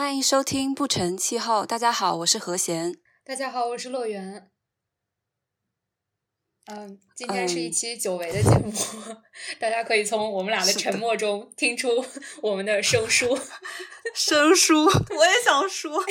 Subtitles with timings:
[0.00, 1.66] 欢迎收听不成气候。
[1.66, 2.96] 大家好，我是何贤。
[3.22, 4.50] 大家好，我是乐园。
[6.64, 8.72] 嗯，今天是一期久违的节目，
[9.60, 12.02] 大家可以从我们俩的沉默中听出
[12.40, 13.38] 我们的生疏。
[14.16, 16.02] 生疏，我也想说，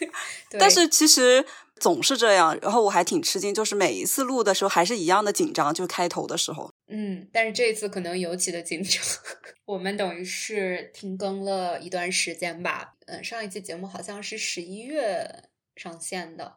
[0.58, 1.44] 但是其实
[1.78, 2.58] 总是这样。
[2.62, 6.72] 然后我还挺吃惊，就是每一次录的时候还是一样的紧张，就开头的时候。
[6.86, 9.02] 嗯，但是这次可能尤其的紧张。
[9.64, 12.94] 我们等于是停更了一段时间吧。
[13.06, 15.44] 嗯，上一期节目好像是十一月
[15.76, 16.56] 上线的。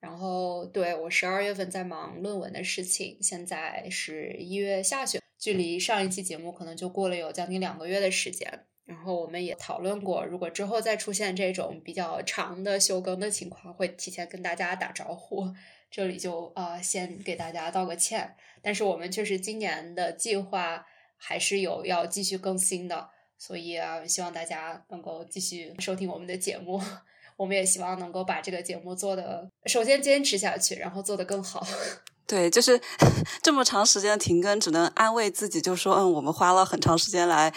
[0.00, 8.66] 然后，对我十二月份在忙论文的事情，现在是一月下旬，距离上一期节目可能就过了有将近两个月的时间。
[8.84, 15.52] 然后我们也讨论过，如果之后再出现这种比较长的休更的情况，会提前跟大家打招呼。
[15.90, 18.34] 这里就呃先给大家道个歉。
[18.62, 20.84] 但是我们确实今年的计划
[21.16, 23.08] 还是有要继续更新的，
[23.38, 26.80] 所以啊，希望大家能够继续收听我们的节目。
[27.36, 31.64] 我们也希望能够把这个节目做的，首先坚持下去，然后做得更好。
[32.26, 32.78] 对，就是
[33.40, 37.54] 这么长时间的停更，只能安慰自己，就说嗯，我们花了很长时间来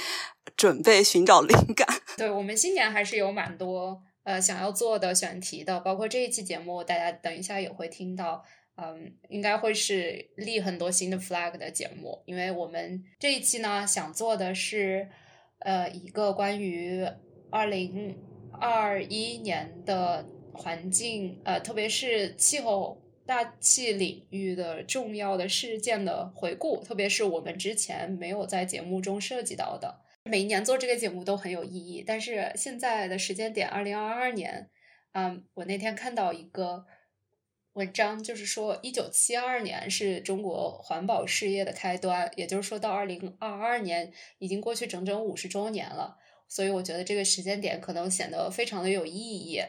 [0.56, 1.88] 准备、寻找灵感。
[2.16, 8.44] 对我们今年还是有蛮多呃想要做的选题的，包括这一期节目，大家等一下也会听到，
[8.76, 15.10] 嗯，应该会是立很多新的 flag 的节目，因为我们这一期呢想做的是
[15.60, 17.08] 呃一个关于
[17.50, 18.18] 二零。
[18.60, 30.01] 二一年的环境，呃，特别是气候大气领域的重要的事件的回顾，特别是我们之前没有在节目中涉及到的。
[30.24, 34.70] 每一年做这个节目都很有意义，但是现在的时间点，二零二二年，
[35.14, 36.86] 嗯，我那天看到一个
[37.74, 46.18] 文章，就是说一九七二年是中国环保事业的开端，也就是说到二零二二年已经过去整整五十周年了。
[46.48, 49.62] 所以我觉得这个时间点可能显得非常的有意义。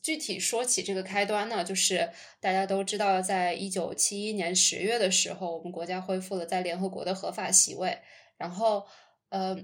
[0.00, 2.10] 具体说起这个开端呢，就是
[2.40, 7.98] 大家都知道，在一九七一年十月的时候，我们国家恢复了在联合国的合法席位。
[8.38, 8.86] 然后，
[9.36, 9.54] 呃，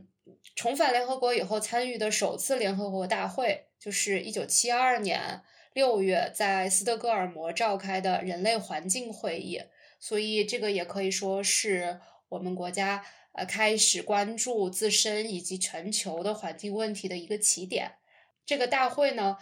[0.54, 5.40] 重返联合国以后参与的首次联合国大会，就是一九七二年
[5.72, 9.62] 六月在斯德哥尔摩召开的人类环境会议。
[9.98, 13.02] 所以，这个也可以说是我们国家。
[13.34, 17.92] 呃，开始关注自身以及全球的环境问题的一个起点。
[18.44, 19.38] 这个大会呢，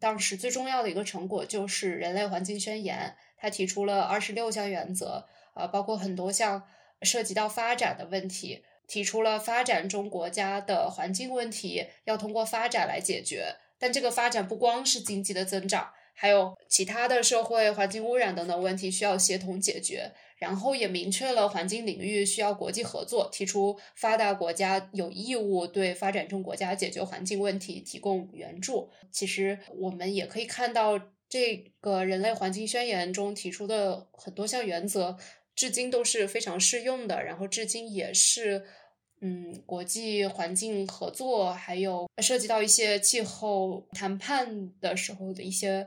[0.00, 6.66] 当时最重要的一个成果就是《人类环境宣言》，它提出了二十六项原则，呃，包括很多项
[7.02, 13.56] 涉及到发展的问题，提出了发展中国家的环境问题要通过发展来解决。
[13.78, 20.12] 但这个发展不光是经济的增长，还有其他的社会环境污染等等问题需要协同解决。
[20.36, 28.90] 然后也明确了环境领域需要国际合作，提出发达国家有义务对发展中国家解决环境问题提供援助。
[29.10, 35.16] 其实我们也可以看到，这个人类环境宣言中提出的很多项原则，
[35.54, 37.22] 至今都是非常适用的。
[37.22, 38.64] 然后至今也是，
[39.20, 45.86] 嗯，国际环境合作还有涉及到一些气候谈判的时候的一些，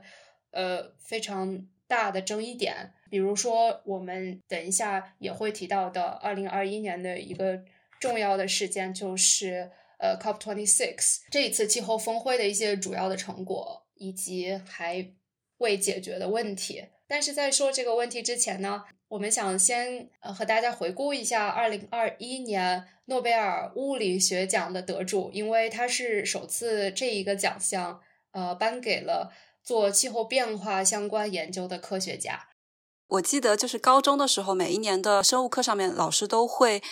[0.50, 2.92] 呃，非常大的争议点。
[3.10, 7.62] 比如说，我们等一下也会提到的，二零二一年的一个
[7.98, 15.10] 重要的事件就是呃，COP twenty six 这一次气候峰会的一些主要的成果以及还
[15.56, 16.84] 未解决的问题。
[17.06, 28.00] 但是在说这个问题之前呢，我们想先呃和大家回顾一下二零二一年诺贝尔物理学奖的得主，因为他是首次这一个奖项
[28.32, 29.32] 呃颁给了
[29.62, 32.48] 做气候变化相关研究的科学家。
[33.08, 36.82] 我记得就是高中的时候，每一年的生物课上面，老师都会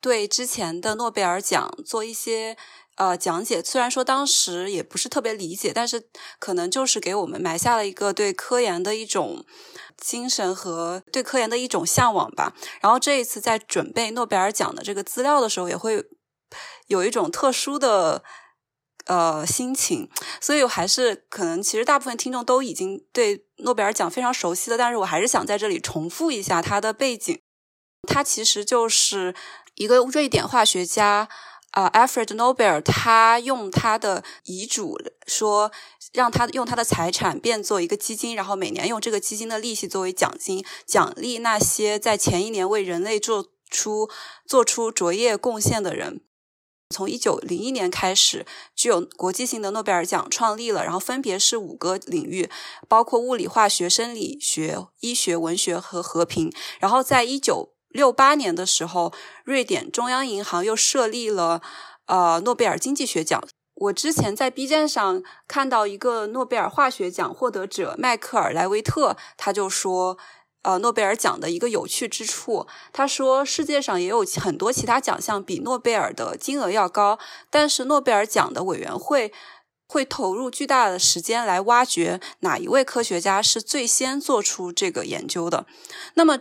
[0.00, 2.56] 对之前的诺贝尔奖做一些
[2.96, 3.62] 呃讲解。
[3.62, 6.08] 虽然说当时也不是特别理解，但是
[6.38, 9.44] 可能就是给我们埋下了一个对科研的一种
[9.96, 12.54] 精神和对科研的一种向往吧。
[12.80, 16.04] 然后这一次在准备诺贝尔奖的这个资料的时候，也会
[16.86, 18.22] 有一种特殊的。
[19.08, 20.10] 呃，心情，
[20.40, 27.40] 所以我还是可能，其实大部分听众都已经对诺贝尔奖非常熟悉了，但是我还是想在这里重复一下它的背景。
[28.08, 29.32] 它其实就是
[29.76, 31.28] 一个瑞典化学家
[31.70, 35.70] 啊，Alfred Nobel，他用他的遗嘱说，
[36.12, 44.08] 让他用他的财产变做一个基金，然后每年用这个基金的利息作为奖金，奖励那些在前一年为人类做出
[44.46, 46.22] 做出卓越贡献的人。
[46.94, 48.46] 从一九零一年开始，
[48.76, 52.48] 具有国际性的诺贝尔奖创立了，然后分别是五个领域，
[52.88, 56.50] 包括物理、化学、生理学、医学、文学和和平。
[56.78, 59.12] 然后在一九六八年的时候，
[59.42, 61.60] 瑞典中央银行又设立了
[62.06, 63.42] 呃诺贝尔经济学奖。
[63.74, 70.16] 我之前在 B 站上看到一个诺贝尔化学奖获得者迈克尔莱维特，他就说。
[70.62, 77.20] 呃，诺贝尔奖的一个有趣之处，他说世界上也有很多其他奖项比诺贝尔的金额要高，
[77.50, 79.32] 但是诺贝尔奖的委员会
[79.86, 85.66] 会投入巨大的时间来挖掘哪一位科学家是最先做出这个研究的。
[86.14, 86.40] 那么，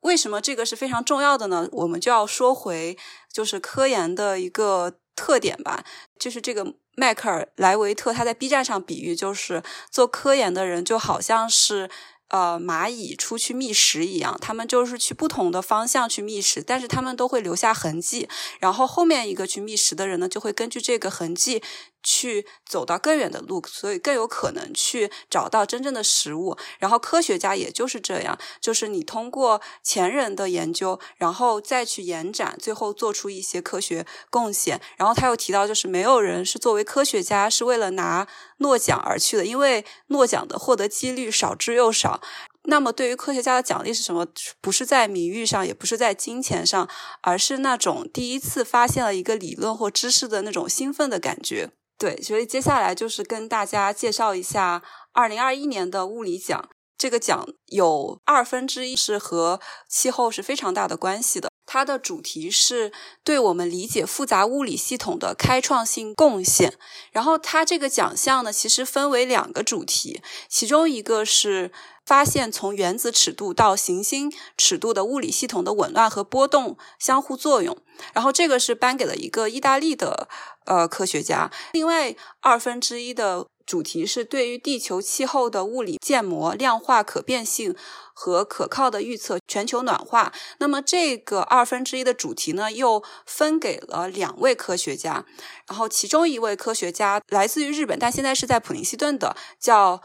[0.00, 1.68] 为什么这个是非常重要的呢？
[1.72, 2.96] 我们就要说回
[3.32, 5.84] 就是科研的一个特点吧，
[6.18, 11.90] 就是这个迈克尔莱维特他在 B 站上比喻，就是做科研的人就好像是。
[12.30, 18.28] 呃，蚂蚁出去觅食一样，他们就是去不同的方向去觅食，但是他们都会留下痕迹，
[18.60, 21.62] 然后后面一个去觅食的人呢，就会根据这个痕迹。
[22.08, 26.56] 去走到更远的路，所以更有可能去找到真正的食物。
[26.78, 34.80] 然后科学家也就是这样，就是你通过前人的研究，然后再去延展，最后做出一些科学贡献。
[34.96, 38.26] 然后他又提到，就是没有人是作为科学家是为了拿
[38.60, 42.22] 诺奖而去的，因为诺奖的获得几率少之又少。
[42.64, 44.26] 那么对于科学家的奖励是什么？
[44.60, 46.86] 不是在名誉上，也不是在金钱上，
[47.22, 51.70] 而是那种第一次发现了一个理论或知识的那种兴奋的感觉。
[51.98, 56.68] 对，所以接下来就是跟大家介绍一下二零二一年的物理奖。
[56.96, 61.48] 这个奖有二分之一是和气候是非常大的关系的。
[61.64, 62.92] 它的主题是
[63.22, 66.74] 对我们理解复杂物理系统的开创性贡献。
[67.12, 71.70] 然后它这个奖项呢，其实分为两个主题，其中一个是
[72.04, 77.76] 发现从原子尺度到行星尺度的物理系统的紊乱和波动相互作用。
[78.14, 80.28] 然后这个是颁给了一个意大利的
[80.66, 81.50] 呃科学家。
[81.72, 83.46] 另外二分之一的。
[83.68, 87.76] 主题是对于地球气候的物理建模、量化可变性
[88.14, 90.32] 和可靠的预测全球暖化。
[90.58, 95.26] 那么这个二分之一的主题呢，又分给了两位科学家。
[95.66, 100.00] 然后其中一位科学家来自于日本，但现在是在普林斯顿的，叫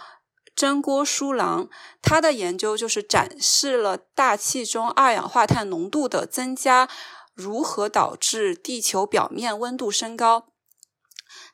[0.53, 1.69] 真锅书郎。
[2.01, 6.89] 他的研究就是展示了大气中二氧化碳浓度的增加
[7.33, 10.47] 如何导致地球表面温度升高。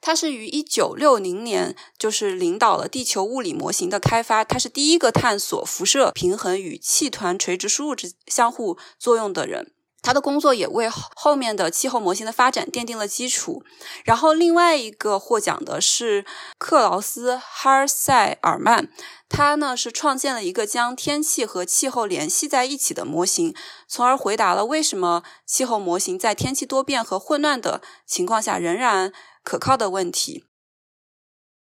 [0.01, 4.43] 他是于一九六零年，就是领导了地球物理模型的开发。
[4.43, 9.73] 他是第一个探索辐射平衡与气团垂直输入之相互作用的人。
[10.01, 13.63] 他的工作也为后面的气候模型的发展奠定了基础。
[14.03, 16.25] 然后，另外一个获奖的是
[16.57, 18.89] 克劳斯·哈尔塞尔曼，
[19.27, 23.55] 他呢是创建了一个将天气和气候联系在一起的模型，
[23.87, 29.13] 从而回答了为什么气候模型在天气多变和混乱的情况下仍然。
[29.41, 30.45] 可靠的问题，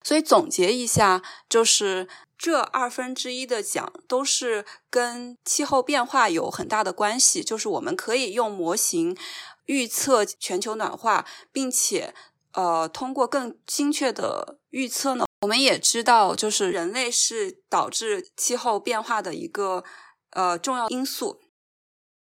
[0.01, 7.43] 所以总结一下，就是这二分之一的奖都是跟气候变化有很大的关系。
[7.43, 9.17] 就是我们可以用模型
[9.65, 12.13] 预测全球暖化，并且
[12.51, 19.83] 呃，通过更精确的预测呢，我们也知道，就是人类是导致气候变化的一个
[20.31, 21.41] 呃重要因素。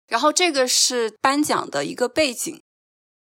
[0.06, 2.62] 然后这个是颁奖的一个背景。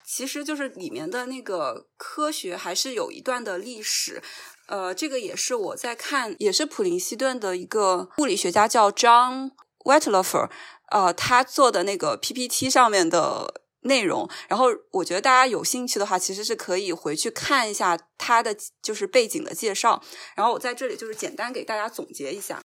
[0.06, 4.22] 其实就是里面的那个科学还是有一段的历史，
[4.68, 10.50] 呃，这个也是我在看，也是普林斯顿的一个物理学家叫 John Whitlofer，
[10.90, 14.30] 呃，他做的那个 PPT 上面的内容。
[14.48, 20.02] 然后我觉得大家有兴趣的话，其实是可以回去看一下他的就是背景的介绍。
[20.36, 22.62] 然后我在这里就是简单给大家总结一下。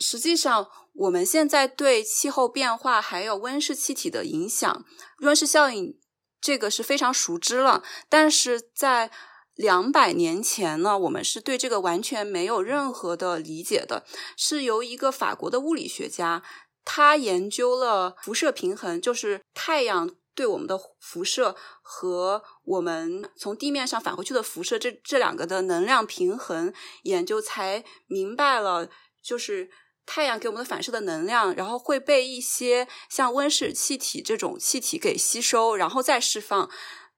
[0.00, 4.84] 实际上，我们现在对气候变化还有温室气体的影响，
[5.20, 5.98] 温室效应。
[6.40, 9.10] 这个是非常熟知了，但是在
[9.54, 14.04] 两百年前呢，我们是对这个完全没有任何的理解的。
[14.36, 16.42] 是由一个法国的物理学家，
[16.84, 26.72] 他研究了辐射平衡，就是太阳对我们的辐射和我们从地面上返回去的辐射这这两个的能量平衡
[27.04, 28.88] 研究，才明白了，
[29.22, 29.70] 就是。
[30.06, 36.68] 太阳给我们的反射的能量，然后会被一些像温室气体这种气体给吸收，然后再释放。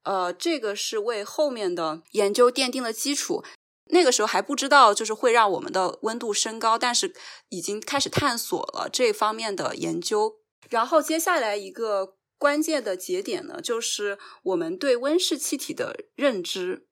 [0.07, 3.45] 呃，这个是为后面的研究奠定了基础。
[3.91, 7.15] 那个时候还不知道，就是会让我们的温度升高，但是
[7.51, 10.37] 已经开始探索了这方面的研究。
[10.71, 16.87] 然后接下来一个关键的节点呢，就是我们对温室气体的认知，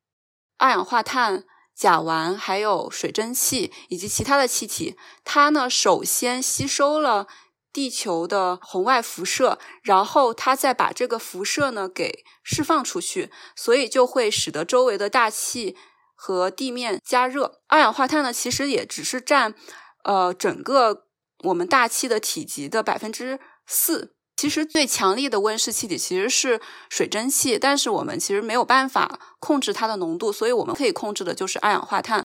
[0.58, 1.44] 二氧化碳。
[1.76, 4.94] 甲烷、还有水蒸气以及其他的气体，
[5.24, 7.26] 它呢首先吸收了
[7.74, 15.76] 地球的红外辐射，然后它再把这个辐射呢给释放出去，所以就会使得周围的大气
[16.14, 17.60] 和地面加热。
[17.66, 19.54] 二氧化碳呢其实也只是占
[20.04, 21.06] 呃整个
[21.42, 32.23] 我们大气的体积的百分之四，其实最强力的温室气体其实是水蒸气，但是我们其实没有办法控制它的浓度，所以我们可以控制的就是二氧化碳。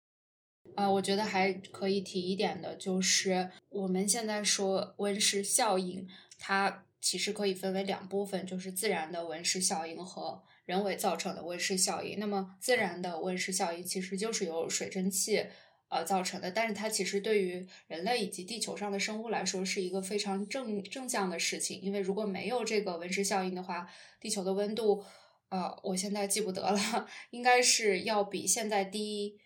[0.76, 6.06] 啊，我觉得还可以提一点的就是我们现在说温室效应，
[6.38, 12.18] 它其实可以分为两部分，就是自然的温室效应和人为造成的温室效应。
[12.18, 15.46] 那么自然的温室效应其实就是由水蒸气。
[15.88, 23.88] 呃，造成的，但是它其实对于人类以及地球上的生物来说是一个非常正正向的事情，因为如果没有这个温室效应的话，
[24.20, 25.04] 地球的温度，
[25.48, 29.38] 呃，我现在记不得了， 应该是要比现在低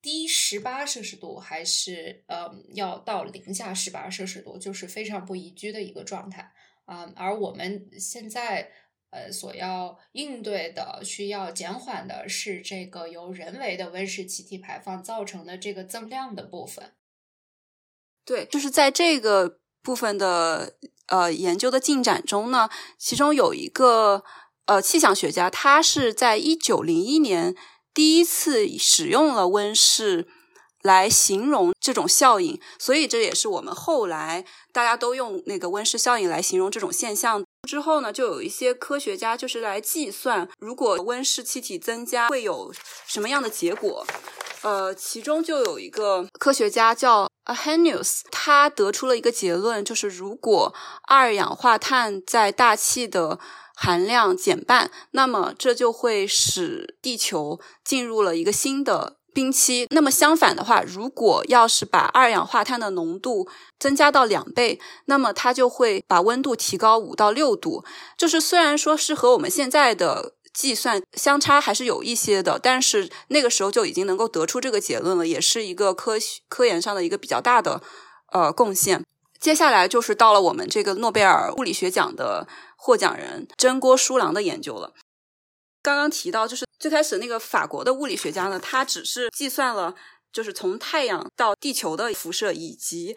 [0.00, 6.52] 低十八摄氏度，还是呃要到零下十八摄氏度，就是非常不宜居的一个状态
[6.84, 8.72] 啊，而我们现在。
[9.10, 16.92] 呃，所要应对的、需要减缓的是这个由人为的温室气体排放造成的这个增量的部分。
[18.24, 20.74] 对，就是在这个部分的
[21.06, 24.24] 呃研究的进展中呢，其中有一个
[24.66, 27.54] 呃气象学家，他是在一九零一年
[27.96, 30.28] 第一次使用了温室
[30.82, 37.42] 来形容这种效应，所以这也是我们后来大家都用那个温室效应来形容这种现象。
[37.66, 42.70] 之后呢，就有一些科学家就是来计算，如果温室气体增加会有
[43.06, 44.06] 什么样的结果。
[44.60, 50.74] 呃，其中就有一个科学家叫 Ahenius，他得出了一个结论，就是如果
[51.08, 53.38] 二氧化碳在大气的
[53.76, 59.18] 含量减半，那么这就会使地球进入了一个新的。
[59.36, 59.86] 冰期。
[59.90, 63.46] 那么相反的话，如果要是把二氧化碳的浓度
[63.78, 67.84] 增加到两倍，那么它就会把温度提高五到六度。
[68.16, 76.14] 就是虽然说是和我们现在的计算相差还是有一些的，但是那个时候就已经能够得出这个结论了，也是一个科
[76.48, 77.82] 科研上的一个比较大的
[78.32, 79.04] 呃贡献。
[79.38, 84.92] 接下来就是到了我们这个诺贝尔物理学奖的获奖人真锅书郎的研究了。
[85.82, 89.94] 刚刚提到，就是最开始那个法国的物理学家呢，他只是计算了
[90.32, 93.16] 就是从太阳到地球的辐射，以及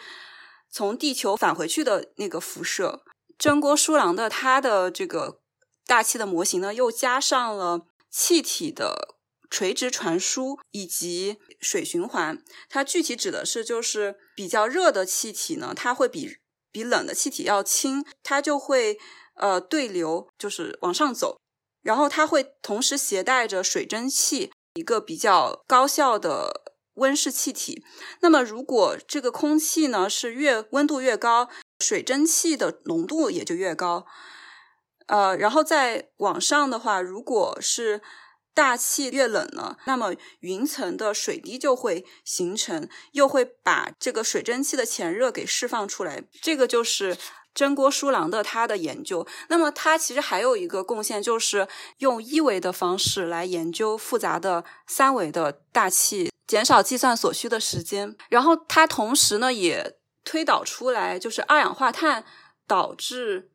[0.69, 3.03] 从地球返回去的那个辐射。
[3.37, 5.39] 真锅书郎的他的这个
[5.87, 9.15] 大气的模型呢，又加上了气体的
[9.49, 12.43] 垂直传输以及水循环。
[12.69, 16.37] 它具体指的是，就是比较热的气体呢，它会比
[16.71, 18.97] 比冷的气体要轻，它就会
[19.35, 21.37] 呃对流，就是往上走。
[21.81, 27.83] 然后它会同时携带着水蒸气，一个比较高效的温室气体。
[28.21, 34.05] 那么，如果这个空气呢是越温度越高，水蒸气的浓度也就越高。
[35.07, 38.01] 呃，然后再往上的话，如果是
[38.59, 46.23] 大气越冷呢，那么云层的水滴就会形成，又会把这个水蒸气的潜热给释放出来。
[46.41, 47.17] 这个就是。
[47.51, 58.15] 真锅书郎的他的研究，那么他其实还有一个贡献，就是用一维的方式来研究复杂的三维的大气，减少计算所需的时间。
[58.29, 62.23] 然后他同时呢也推导出来，就是二氧化碳
[62.67, 63.49] 导致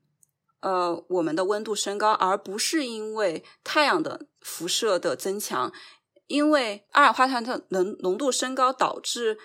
[0.64, 5.70] 呃我们的温度升高，而不是因为太阳的辐射的增强，
[6.26, 9.38] 因为二氧化碳的浓浓度升高导致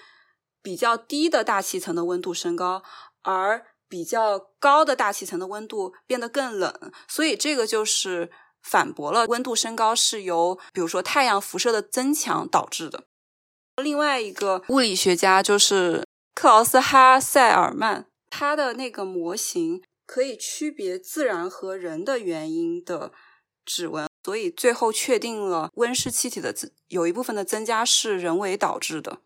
[0.64, 2.82] 比较低的大气层的温度升高，
[3.22, 6.74] 而比较高的大气层的温度变得更冷，
[7.08, 8.32] 所以这个就是
[8.64, 13.04] 反驳了温度升高是由比如说太阳辐射的增强导致的。
[13.76, 23.12] 另外一个物理学家就是克劳斯哈塞尔曼，他的那个模型可以区别自然和人的原因的
[23.64, 26.52] 指纹，所以最后确定了温室气体的
[26.88, 29.20] 有一部分的增加是人为导致的。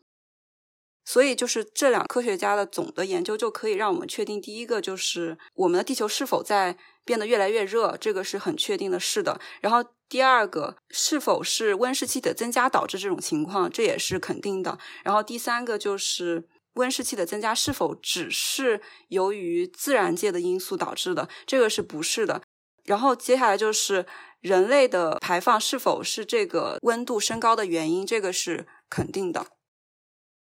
[1.06, 9.40] 所以，就是这两科学家的总的研究就可以让我们确定，第一个就是我们的地球是否在变得越来越热，这个是很确定的，是的。
[9.62, 14.78] 然后，第二个是否是温室气体的增加导致这种情况，这也是肯定的。
[15.06, 22.42] 然后，第三个就是温室气的增加是否只是由于自然界的因素导致的，这个是不是的。
[22.86, 24.06] 然后，接下来就是
[24.42, 29.48] 人类的排放是否是这个温度升高的原因，这个是肯定的。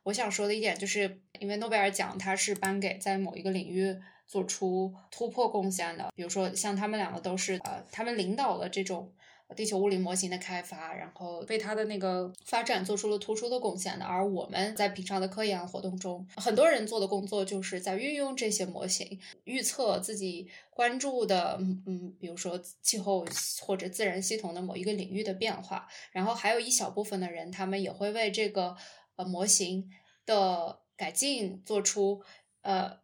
[0.04, 3.94] 我想说的一点就是，因为诺贝尔奖它是颁给在某一个领域
[4.26, 9.14] 做出突破贡献的，比如说像他们两个都是呃，他们领导了这种
[9.56, 14.04] 地球物理模型的开发，然后为它的那个发展做出了突出的贡献的。
[14.04, 23.26] 而我们在平常的科研活动中，很多人做的工作就是在运用这些模型预测自己关注的，嗯嗯，比如说气候
[23.60, 25.88] 或者自然系统的某一个领域的变化。
[26.12, 28.76] 然后还有一小部分的人，他们也会为这个。
[29.16, 29.88] 呃，模型
[30.26, 32.20] 的改进做出
[32.62, 32.98] 呃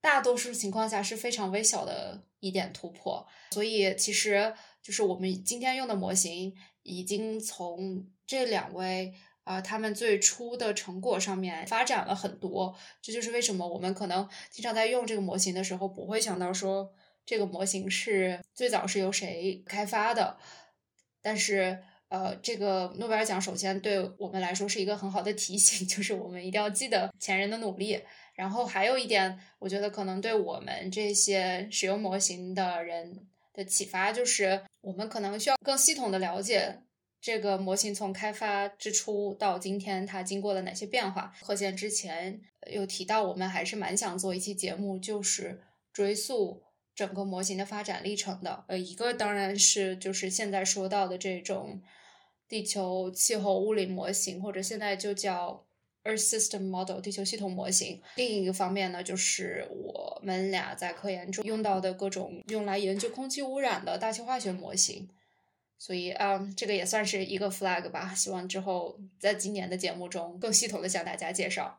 [0.00, 3.24] 大多数情况下是非常微小的一点突破。
[3.52, 4.52] 所以其实
[4.86, 9.12] 就是我们今天用的模型已经从这两位。
[9.46, 16.92] 啊，他们最初的成果上面发展了很多，这就是为什么我们可能经常在用这个模型的时候，不会想到说
[17.24, 20.36] 这个模型是最早是由谁开发的。
[21.22, 28.02] 但是，呃，这个诺贝尔奖首先对我们来说是一个很好的提醒， 就是我们一定要记得前人的努力。
[28.34, 36.82] 然后还有一点，我觉得可能对我们这些使用模型的人的启发，就是我们可能需要更系统的了解。
[37.20, 41.34] 这个模型从开发之初到今天，它经过了哪些变化？
[41.42, 42.40] 贺贤之前
[42.70, 45.60] 有提到，我们还是蛮想做一期节目，就是
[45.92, 46.62] 追溯
[46.94, 48.64] 整个模型的发展历程的。
[48.68, 51.82] 呃，一个当然是就是现在说到的这种
[52.46, 55.65] 地球气候物理模型，或者现在就叫
[56.06, 58.00] Earth System Model 地球系统模型。
[58.14, 65.08] 另一个方面呢，就是我们俩在科研中用到的各种用来研究空气污染的大气化学模型。
[65.78, 68.14] 所以啊，这个也算是一个 flag 吧。
[68.14, 71.78] 希望之后在今年的节目中更系统的向大家介绍。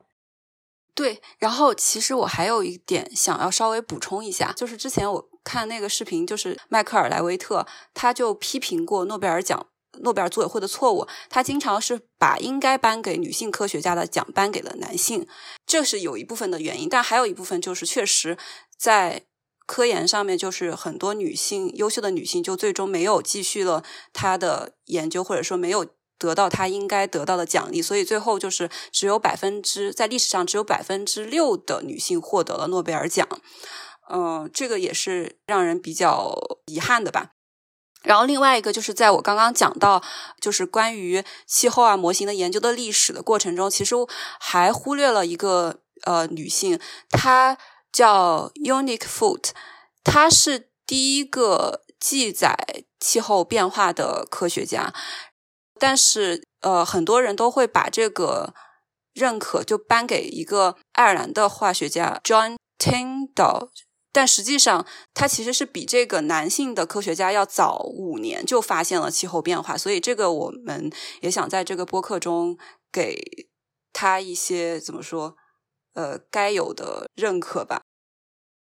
[0.93, 9.67] 对，然后其实我还有一点想要稍微补充一下，就是之前我看那个视频，就是迈克尔莱维特他就批评过诺贝尔奖
[10.01, 15.27] 诺贝尔组委会的错误，他经常是把应该颁给女性科学家的奖颁给了男性，
[15.65, 18.37] 这是有一部分的原因，但还有一部分就是确实
[18.77, 19.23] 在。
[19.69, 25.85] 科研上面就是很多女性优秀的女性就最终没有继续了她的研究，或者说没有
[26.17, 33.27] 得到她应该得到的奖励，所以最后就是只有百分之在历史上只有百分之六的女性获得了诺贝尔奖，
[34.09, 36.33] 嗯，这个也是让人比较
[36.67, 37.31] 遗憾的吧。
[38.03, 40.01] 然后另外一个就是在我刚刚讲到
[40.39, 43.95] 就是关于气候啊模型的研究的历史的过程中，其实
[44.39, 47.57] 还忽略了一个呃女性，她。
[47.89, 49.51] 叫 Unique Foot，
[50.03, 54.93] 她是第一个记载气候变化的科学家，
[55.79, 58.53] 但是呃，很多人都会把这个
[59.13, 63.69] 认可就颁给一个爱尔兰的化学家 John Tyndall，
[64.17, 72.57] 但实际上他其实是比这个男性的科学家要早五年就发现了气候变化，所以这个我们也想在这个播客中
[72.91, 73.47] 给
[73.93, 75.35] 他一些怎么说？
[75.93, 77.83] 呃，该有的认可吧。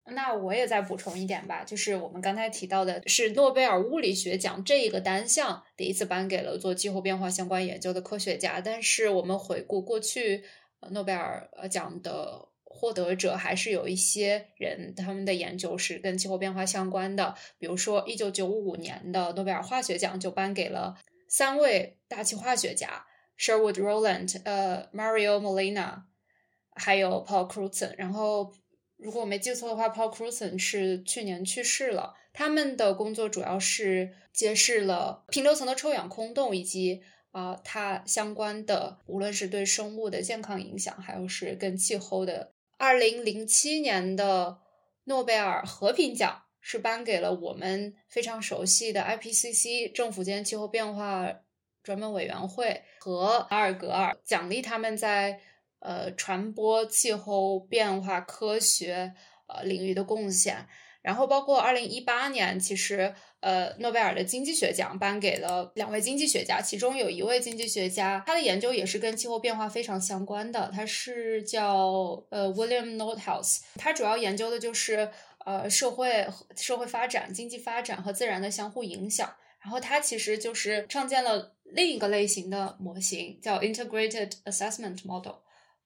[0.05, 8.61] 那我也再补充一点吧，就是我们刚才提到的是诺贝尔物理学奖这一个单项第一次颁给了做气候变化相关研究的科学家。
[8.61, 10.45] 但是我们回顾过去，
[10.91, 17.35] 诺贝尔奖的获得者还是有一些人，他们的研究是跟气候变化相关的。
[17.57, 20.97] 比如说，一九九五年的诺贝尔化学奖就颁给了
[21.29, 23.05] 三位大气化学家
[23.37, 26.03] ：Sherwood Rowland、呃 Mario Molina。
[26.75, 28.51] 还有 Paul Crutzen，然后
[28.97, 32.15] 如果我没记错的话，Paul Crutzen 是去年去世了。
[32.33, 42.52] 他们的工作主要是揭示了平流层的臭氧空洞以及啊它相关的，无论是对生物的健康影响，还有是跟气候的。
[42.77, 44.59] 二零零七年的
[45.05, 51.31] 诺贝尔和平奖是颁给了我们非常熟悉的 IPCC 政府间气候变化
[51.81, 55.41] 专门委员会和阿尔格尔，奖励他们在。
[55.85, 59.13] 呃，传播气候变化科学
[59.47, 60.65] 呃领域的贡献，
[61.01, 75.09] 然后包括二零一八年，其实呃诺贝尔的经济学奖颁给了两位经济学家，其中有一位经济学家，他的研究也是跟气候变化非常相关的，他是叫呃 William Nordhaus，他主要研究的就是
[75.45, 76.25] 呃社会
[76.55, 79.29] 社会发展、经济发展和自然的相互影响，
[79.61, 85.35] 然后他其实就是创建了另一个类型的模型，叫 Integrated Assessment Model。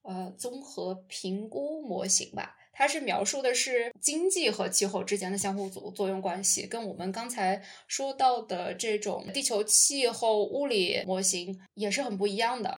[0.02, 12.78] 呃，综合评估模型吧，它是描述的是经济和气候之间的相互作作用关系，跟我们刚才说到的这种地球气候物理模型也是很不一样的。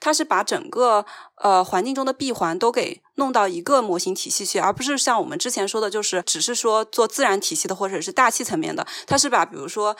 [0.00, 1.04] 它是把整个
[1.42, 8.86] 呃环境中的闭环都给弄到一个模型体系去，而不是像我们之前说的，就是只是说做自然体系的或者是大气层面的。
[9.06, 9.94] 它是把比如说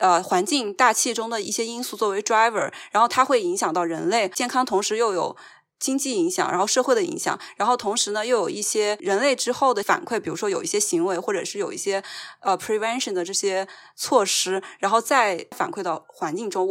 [0.00, 5.36] 呃环境大气中的一些因素作为 driver，然后它会影响到人类健康，同时又有。
[5.78, 12.02] 经济影响，然后社会的影响，然后同时呢，又有一些人类之后的反馈，比如说有一些行为，或者是有一些
[12.40, 16.70] 呃 prevention 的这些措施，然后再反馈到环境中。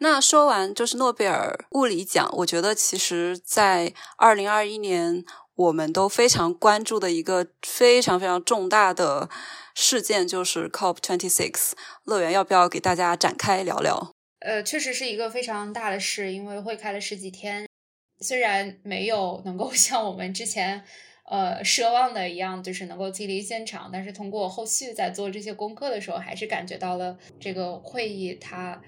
[0.00, 5.24] 那说完就是诺贝尔物理奖，我觉得其实在二零二一年，
[5.56, 9.28] 我们都非常关注的一个非常非常重大的
[9.74, 11.72] 事件就是 COP twenty six。
[12.04, 14.12] 乐园要不要给大家展开聊聊？
[14.40, 17.66] 呃，确实是一个非常大的事，因为会开了十几天，
[18.20, 20.84] 虽然没有能够 像我们之前
[21.24, 23.90] 呃奢望的一样，就是能够亲临现场。
[23.92, 28.80] 但是通过后续在做这些功课的时候，还是感觉到了这个会议它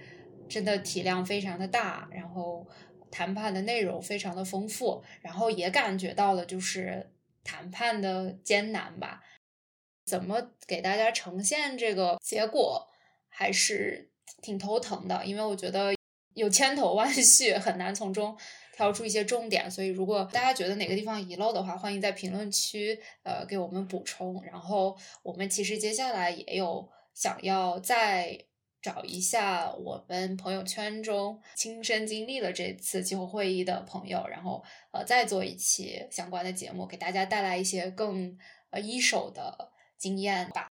[0.49, 2.67] 真的体量非常的大，然后
[3.11, 7.11] 谈判的内容非常的丰富，然后也感觉到了就是
[7.43, 9.23] 谈判的艰难吧。
[10.05, 12.89] 怎么给大家呈现这个结果，
[13.29, 14.10] 还是
[14.41, 15.95] 挺头疼的，因为我觉得
[16.35, 18.37] 有千头万绪，很难从中。
[18.73, 24.43] 挑出一些重点，所以如果大家觉得哪个地方遗漏的话，欢迎在评论区呃给我们补充。
[24.43, 28.47] 然后我们其实接下来也有想要再
[28.81, 38.35] 找一下我们朋友圈中亲身经历了这次气候会议的朋友，然后呃再做一期相关的节目，给大家带来一些更
[38.71, 40.70] 呃一手的经验吧。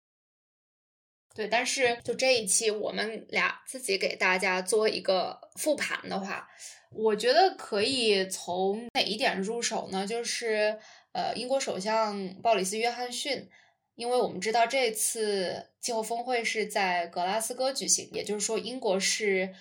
[1.33, 6.47] 对，但是就这一期我们俩自己给大家做一个复盘的话。
[6.93, 10.05] 我觉得可以从哪一点入手呢？
[10.05, 10.77] 就是
[11.13, 13.49] 呃，英国首相鲍里斯·约翰逊，
[13.95, 19.53] 因为我们知道这次气候峰会是在格拉斯哥举行，也就是说，英国是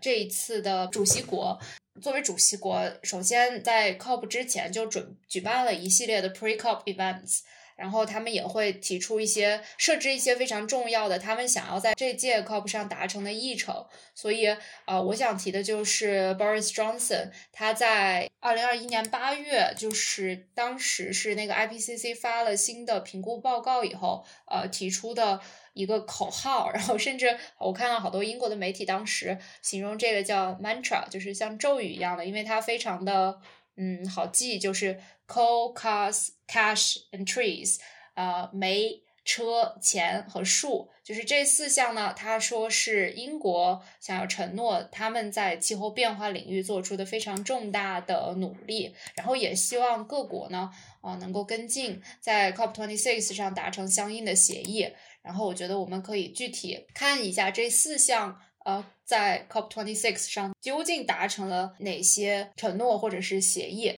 [0.00, 1.60] 这一次的主席国。
[2.00, 7.40] 作为主席国，首先在 COP 之前就准举办了一系列的 Pre-COP events。
[7.80, 13.86] 然后他们也会提出一些设置一些非常重要的，他们想要在这届 COP 上达成的议程。
[14.14, 25.40] 所以，呃，我想提的就是 Boris Johnson，他在二零二一年八月，就是当时是那个 IPCC 发了新的评估报告以后，呃，提出的
[25.72, 26.70] 一个口号。
[26.70, 33.40] 然后，甚至我看到好多英国的媒体当时形容这个叫 mantra，就是像咒语一样的，因为它非常的。
[33.76, 37.78] 嗯，好记，就是 coal, cars, cash and trees，
[38.14, 42.12] 啊，煤、车、钱和树，就是这四项呢。
[42.16, 54.92] 他说是英国想要承诺他们在气候变化领域做出的非常重大的努力，然后也希望各国呢，啊，能够跟进，在 COP twenty six 上达成相应的协议。
[55.22, 58.40] 然后我觉得我们可以具体看一下这四项。
[58.62, 63.96] 呃，在 COP twenty six 上究竟达成了哪些承诺或者是协议？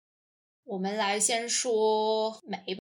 [0.65, 2.77] 我们来先说煤。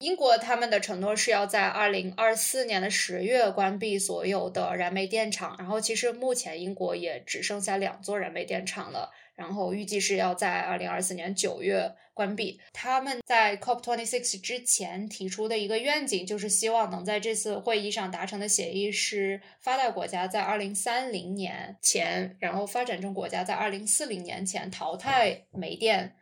[0.00, 12.60] 英国他们的承诺是要在二零二四年的十月关闭所有的燃煤电厂，然后其实目前英国也只剩下两座燃煤电厂了，然后预计是要在二零二四年九月关闭。
[12.74, 26.14] 他们在 COP twenty six 之前提出的一个愿景，就是希望能在这次会议上达成的协议是发达国家在二零三零年前，然后发展中国家在二零四零年前淘汰煤电。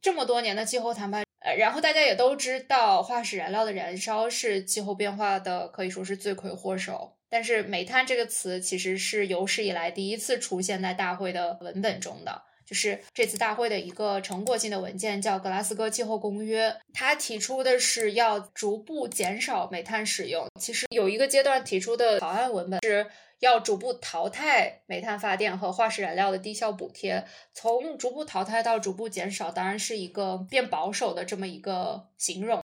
[0.00, 1.24] 这么多年的气候谈判。
[1.40, 7.16] 呃，然后大家也都知道，化石燃料的燃烧是气候变化的可以说是罪魁祸首。
[7.28, 20.46] 但是煤炭这个词其实是有史以来第一次出现在大会的文本中的，就是这次大会的一个成果性的文件叫《格拉斯哥气候公约》，它提出的是要逐步减少煤炭使用。
[20.60, 23.06] 其实有一个阶段提出的草案文本是。
[23.40, 32.62] 要逐步淘汰煤炭发电和化石燃料的低效补贴，从逐步淘汰到逐步减少，当然是一个变保守的这么一个形容。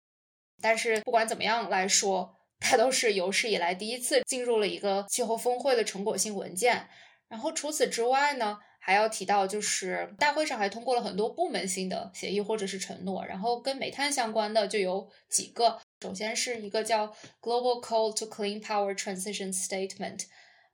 [0.62, 6.86] 但是不管怎么样来说，它都是有史以来第一次进入了一个气候峰会的成果性文件。
[7.26, 13.24] 然后除此之外呢，还要提到就是大会上还通过了很多部门性的协议或者是承诺。
[13.26, 20.24] 然后跟煤炭相关的就有几个，首先是一个叫 Global Coal to Clean Power Transition Statement。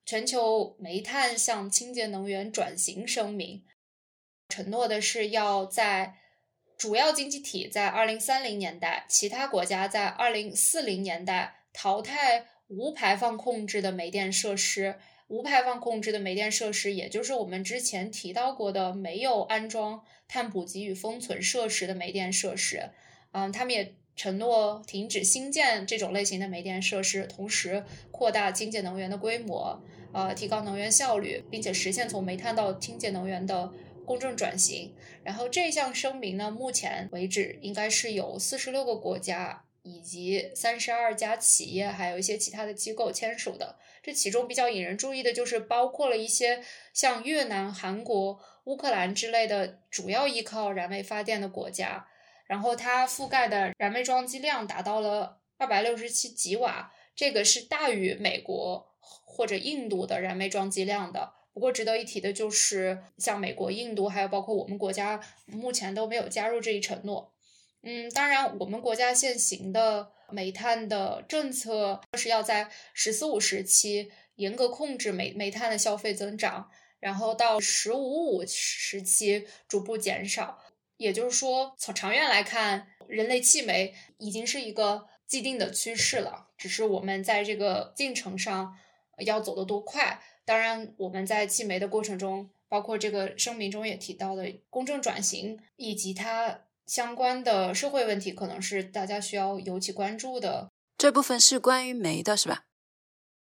[0.04, 3.64] 全球煤炭向清洁能源转型声明，
[4.48, 6.14] 承诺的是要在
[6.78, 14.94] 主要经济体在二零三零年代，其他国家在二零四零年代淘汰无排放控制的煤电设施。
[15.28, 22.90] 无排放控制的煤电设施，也就是我们之前提到过的没有安装碳捕集与封存设施的煤电设施。
[23.32, 23.94] 嗯，他们也。
[24.18, 29.78] 承诺停止新建这种类型的煤电设施，同时扩大清洁能源的规模，
[30.10, 33.70] 呃，提高能源效率，并且实现从煤炭到清洁能源的
[34.06, 34.94] 公正转型。
[35.22, 43.76] 然后这项声明呢，目前为止应该是有四十六个国家以及三十二家企业，还有一些其他的机构签署的。
[44.02, 52.08] 这其中比较引人注意的就是包括了一些像越南、韩国、乌克兰之类的主要依靠燃煤发电的国家。
[52.46, 61.32] 然后它覆盖的燃煤装机量达到了二百六十七吉瓦，这个是大于美国或者印度的燃煤装机量的。
[61.52, 67.32] 不过值得一提的就是，像美国、印度还有包括我们国家，目前都没有加入这一承诺。
[67.88, 76.68] 嗯，当然，我们国家现行的煤炭的政策是要在“十四五”时期严格控制煤煤炭的消费增长，
[76.98, 80.58] 然后到“十五五”时期逐步减少。
[80.96, 88.76] 也就是说，从长远来看，人类弃煤已经是一个既定的趋势了，只是我们在这个进程上
[89.18, 90.20] 要走得多快。
[90.44, 100.68] 当然，我们在弃煤的过程中，包括这个声明中也提到的公正转型以及它相关的社会问题，可能是大家需要尤其关注的。
[100.96, 102.64] 这部分是关于煤的，是吧？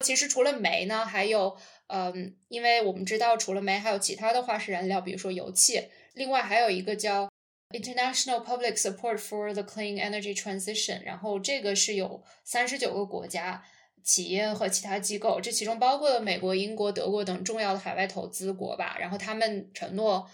[0.05, 5.88] 其实除了煤呢，还有，嗯，因为我们知道，除了煤，还有其他的化石燃料，比如说油气。
[6.14, 7.31] 另外还有一个叫
[7.70, 13.64] International Public Support for the Clean Energy Transition，然后这个是有三十九个国家、
[14.05, 18.96] 企业和其他机构，这其中包括了美国、英国、德国等重要的海外投资国吧。
[18.98, 20.29] 然后他们承诺。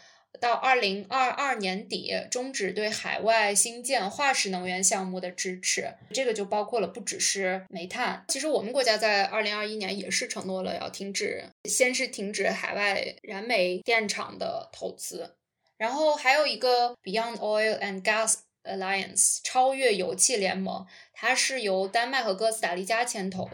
[0.44, 8.22] 到二零二二年底终止对海外新建化石能源项目的支持，这个就包括了不只是煤炭。
[8.28, 15.34] 其实我们国家在二零二一年也是承诺了要停止，先是停止海外燃煤电厂的投资，
[15.78, 23.48] 然后还有一个 Beyond Oil and Gas Alliance 超越油气联盟，它是由丹麦和哥斯达黎加牵头，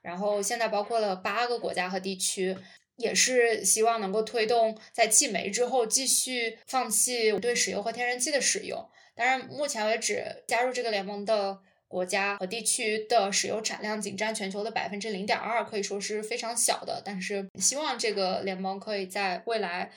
[0.00, 2.56] 然后现在包括了八个国家和地区。
[3.00, 8.88] 也是希望能够推动在弃煤之后继续放弃对石油和天然气的使用。
[9.16, 11.58] 当然，目前为止加入这个联盟的
[11.88, 17.02] 国家和地区的石油产量仅占全球的百分之零点二，可以说是非常小的。
[17.04, 19.90] 但是，希望这个联盟可以在未来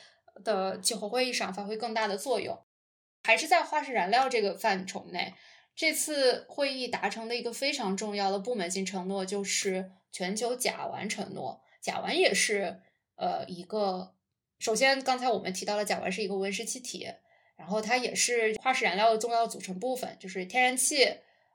[0.43, 2.59] 的气候会议上发挥更大的作用。
[3.23, 5.33] 还是在化石燃料这个范畴内，
[5.73, 11.61] 这次会议达成的一个非常重要的部门性承诺就是全球甲烷承诺。
[11.79, 12.81] 甲烷也是。
[13.23, 14.13] 呃，一个
[14.59, 17.09] 首先，刚才我们提到了甲烷是一个温室气体，
[17.55, 21.07] 然后它也是化石燃料的重要组成部分，就是天然气，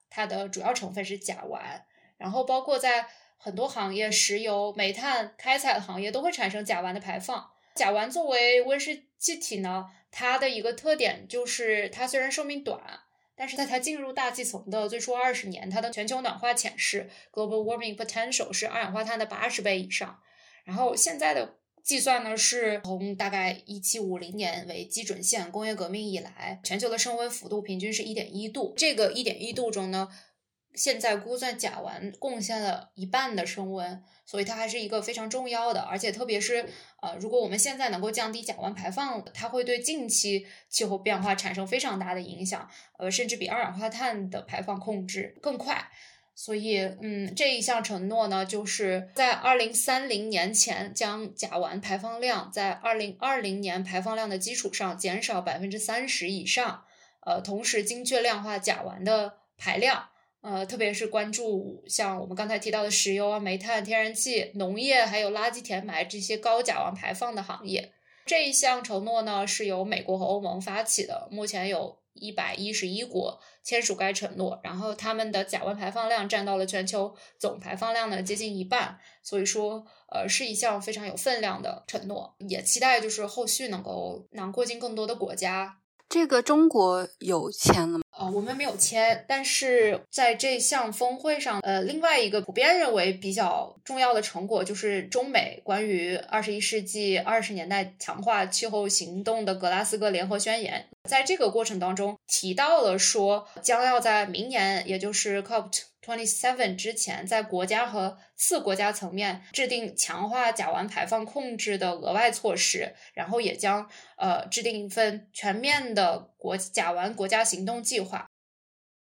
[0.09, 1.83] 它的主要成分是甲烷，
[2.17, 7.51] 然后包括在很多行业，石油、煤炭开采的行业都会产生甲烷的排放。
[7.75, 12.81] 甲烷作为温室气体呢，它的一个特点就是它虽然寿命短，
[13.37, 20.19] 但是在它进入大气层的最初二十年，它的全球暖化潜势 （global warming potential） 是二氧化碳的八十倍以上。
[20.65, 21.58] 然后现在的
[21.89, 28.75] 计算呢，是从大概一七五零年为基准线，工业革命以来，全球的升温幅度平均是一点一度。
[28.77, 30.07] 这个一点一度中呢，
[30.75, 35.81] 现在估算甲烷贡献了一半的升温，所以它还是一个非常重要的。
[35.81, 36.69] 而且特别是
[37.01, 45.89] 呃，如果我们现在能够降低甲烷排放，它会对近期气候变化产生非常大的影响，呃，甚至比二氧化碳的排放控制更快。
[46.41, 56.85] 所以，嗯，这一项承诺呢，就是在二零三零年前将甲烷排放量在二零二零年排放量的基础上减少百分之三十以上，
[57.27, 67.91] 呃，同时精确量化甲烷的排量，呃，特别是关注像我们刚才提到的石油啊、煤炭、天然气、农业还有垃圾填埋这些高甲烷排放的行业。
[68.25, 71.99] 这一项承诺呢，是由美国和欧盟发起的，目前有。
[72.21, 85.79] 一百一十一国签署该承诺，然后他们的甲烷排放量占到了全球总排放量的接近一半，所以说，呃，是一项非常有分量的承诺，也期待就是后续能够囊括进更多的国家。
[86.09, 88.05] 这个中国有签了吗？
[88.19, 105.71] 啊，我们没有签，但是在这项峰会上，呃，另外一个普遍认为比较重要的成果就是中美关于二十一世纪二十年代强化气候行动的格拉斯哥联合宣言，在这个过程当中提到了说，将要在明年，也就是 COP
[106.09, 118.27] twenty seven 之前，在国家和次国家层面制定强化甲烷排放控制的额外措施，然后也将呃制定一份全面的国甲烷国家行动计划。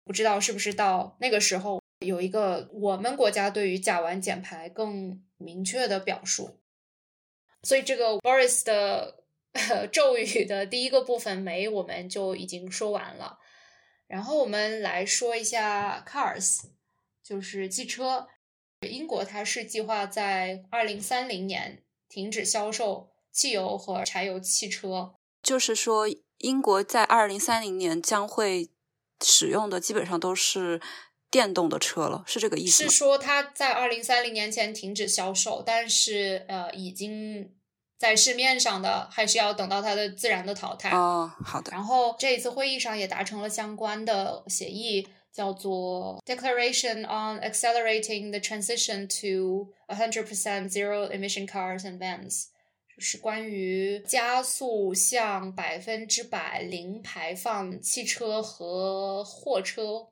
[0.03, 6.59] 不知道是不是到那个时候有一个我们国家对于甲烷减排更明确的表述，
[7.61, 9.23] 所以这个 Boris 的
[9.91, 13.37] 咒语的第一个部分煤我们就已经说完了，
[14.07, 16.61] 然后我们来说一下 Cars，
[17.27, 18.27] 就是汽车。
[18.81, 26.05] 英国它是计划在二零三零年停止销售汽油和柴油汽车，就是说
[26.37, 28.69] 英国在二零三零年将会。
[29.23, 30.81] 使用的基本上都是
[31.31, 37.55] 电动的车了，是这个意思是说它在二零三零年前停止销售，但是呃，已经
[37.97, 41.31] 在市面上的还是要等到它的自然的淘汰哦。
[41.45, 41.71] 好的。
[41.71, 52.45] 然后这一次会议上也达成了相关的协议，叫做 Declaration on Accelerating the Transition to a hundred percent zero emission cars and vans
[52.95, 53.01] 就。
[53.01, 60.07] 是关于加速向百分之百零排放汽车和货车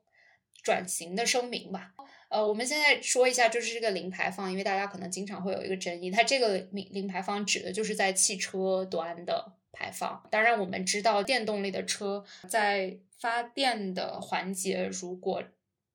[0.62, 1.94] 转型的声明吧。
[2.28, 10.22] 呃，我们现在说一下，就是这个零排放，因为大家可能经常会有一个争议，它这个零零排放指的就是在汽车端的排放。
[10.30, 15.42] 当然，我们知道电动力的车在发电的环节，如果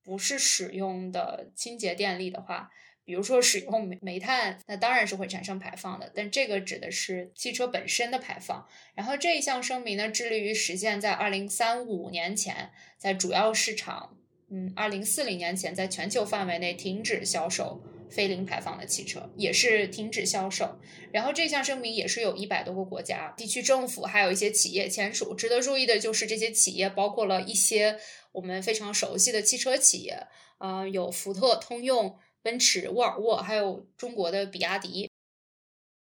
[0.03, 2.71] 不是使用的清洁电力的话，
[3.05, 6.11] 比如说使用煤煤炭，那当然是会产生排放的。
[6.15, 8.67] 但这个指的是汽车本身的排放。
[8.95, 14.17] 然后这一项声明呢，致力于实现在二零三五年前，在主要市场，
[14.49, 17.79] 嗯，二零四零年前，在全球范围内停止销售。
[18.09, 20.79] 非零排放的汽车也是停止销售，
[21.11, 25.35] 然后这项声明也是有一百多个国家、地区政府，还有一些企业签署。
[25.35, 27.99] 值得注意的就是这些企业包括了一些
[28.31, 35.09] 我们非常熟悉的汽车企业，啊，有福特、通用、奔驰、沃尔沃，还有中国的比亚迪。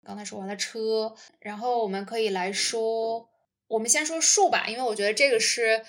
[0.04, 3.28] 刚才说完了车，然后我们可以来说，
[3.68, 5.84] 我们先说树吧，因为我觉得这个是。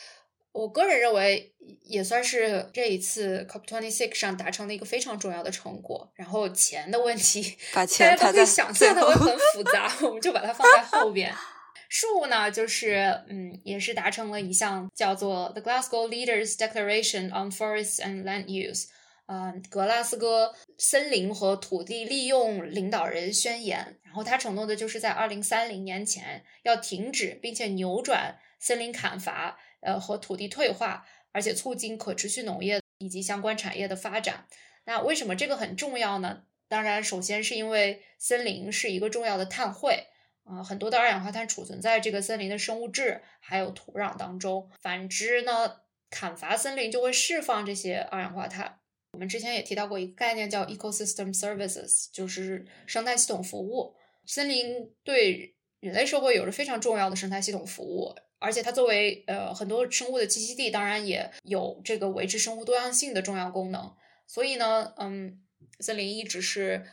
[0.56, 6.10] 我个人认为也算是这一次 COP26 上达成的一个非常重要的成果。
[6.16, 11.34] 然后钱的问题， 大家都可以想象它会很复杂，我们就把它放在后边。
[11.90, 18.86] 树呢，就是嗯，也是达成了一项叫做 The Glasgow Leaders Declaration on Forests and Land Use，
[19.28, 23.98] 嗯，格拉斯哥森林和土地利用领导人宣言。
[24.04, 29.60] 然后他承诺的就是在二零三零年前要停止并且扭转森林砍伐。
[29.86, 34.48] 呃，和土地退化，而且促进可持续农业以及相关产业的发展。
[34.86, 36.44] 那为什么这个很重要呢？
[36.68, 40.08] 当然，首先是因为森林是一个重要的碳汇
[40.44, 44.70] 啊，很多的二氧化碳储存在这个森林的生物质还有土壤当中。
[44.82, 48.80] 反之呢，砍伐森林就会释放这些二氧化碳。
[49.12, 53.96] 我们之前也提到过一个概念叫 ecosystem services，就是生态系统服务。
[54.26, 58.16] 森林对人类社会有着非常重要的生态系统服务。
[58.46, 63.92] 而且它作为呃很多生物的栖息地，当然也有这个维持生物多样性的重要功能。
[64.28, 65.40] 所以呢，嗯，
[65.80, 66.86] 森林一直是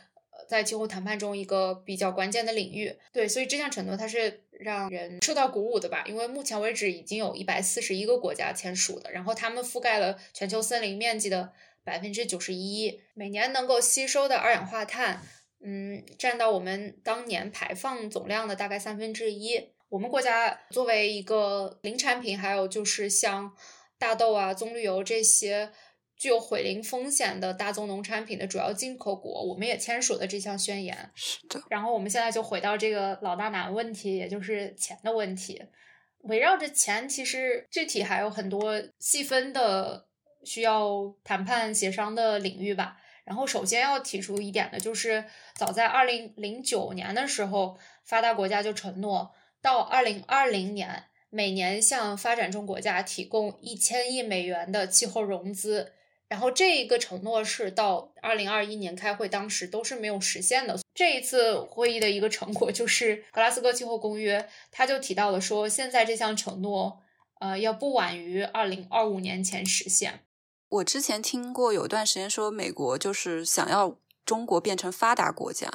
[0.49, 2.97] 在气候谈判中一个比较关键的领域。
[3.11, 6.03] 对，所以这项承诺它是让人受到鼓舞的吧？
[6.07, 15.21] 因为目前为止已经有一百四十一个国家签署的，然后他们覆盖了全球森林面积的百分之九十一，每年能够吸收的二氧化碳，
[15.63, 19.72] 嗯，占到我们当年排放总量的大概三分之一。
[19.93, 23.55] 我们国家作为一个零产品，还有就是像
[23.99, 25.71] 大豆啊、棕榈油这些
[26.17, 31.11] 具有毁林风险的大宗农产品的主要进口国，我们也签署了这项宣言。
[31.13, 31.61] 是的。
[31.69, 35.61] 然后我们现在就回到这个老大难问题，也就是钱的问题。
[36.21, 40.07] 围绕着钱，其实具体还有很多细分的
[40.43, 42.97] 需要谈判协商的领域吧。
[43.25, 45.23] 然后首先要提出一点的就是，
[45.55, 49.31] 早在二零零九年的时候，发达国家就承诺。
[49.63, 55.93] 到二零二零年，每年向发展中国家提供一千亿美元的气候融资，
[56.27, 60.77] 然后这一个承诺是到二零二一年开会，当时都是没有实现的。
[60.93, 67.01] 这一次会议的一个成果就是格拉斯哥气候公约，他就提到了说，现在这项承诺，
[67.39, 70.19] 呃，要不晚于二零二五年前实现。
[70.67, 73.95] 我之前听过有段时间说，美国就是想要
[74.25, 75.71] 中国变成发达国家，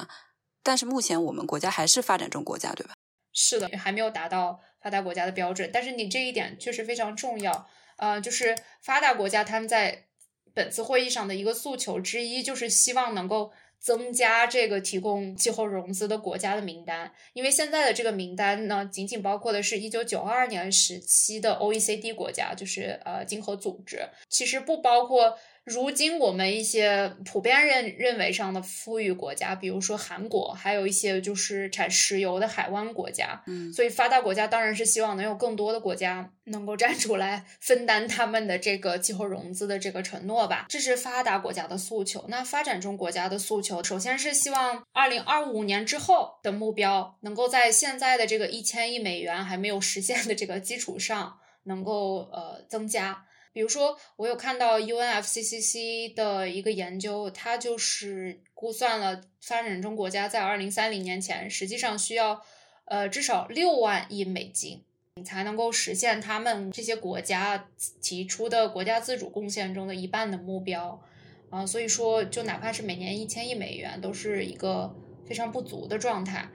[0.61, 2.93] 但是目前我们国家还是发展中国家，对吧？
[3.31, 7.69] 是的，还没有达到发达国家的标准，但是你这一点确实非常重要。
[7.97, 10.05] 呃，就是发达国家他们在
[10.53, 25.37] 本次会议上的一个诉求之一，就是希望能够增加这个提供气候融资的国家的名单，因为现在的这个名单呢，仅仅包括的是一九九二年时期的 OECD 国家，就是呃经合组织，其实不包括。
[25.69, 40.65] 如今我们一些普遍认认为上的富裕国家，比如说韩国，还有一些就是产石油的海湾国家，嗯，所以发达国家当然是希望能有更多的国家能够站出来分担他们的这个气候融资的这个承诺吧。
[40.67, 42.25] 这是发达国家的诉求。
[42.29, 53.25] 那发展中国家的诉求，首先是希望二零二五年之后的目标能够在现在的这个一千亿美元还没有实现的这个基础上，能够呃增加。
[53.59, 62.41] 比如说，我有看到 UNFCCC 的一个研究，它就是估算了发展中国家在二零三零年前，实际上需要
[62.85, 64.85] 呃至少六万亿美金，
[65.25, 67.67] 才能够实现他们这些国家
[68.01, 71.03] 提出的国家自主贡献中的一半的目标
[71.49, 71.65] 啊。
[71.65, 74.95] 所以说，就哪怕是每年一千亿美元，都是一个
[75.27, 76.49] 非常不足的状态。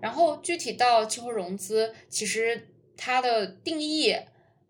[0.00, 4.16] 然后具体到气候融资，其实它的定义。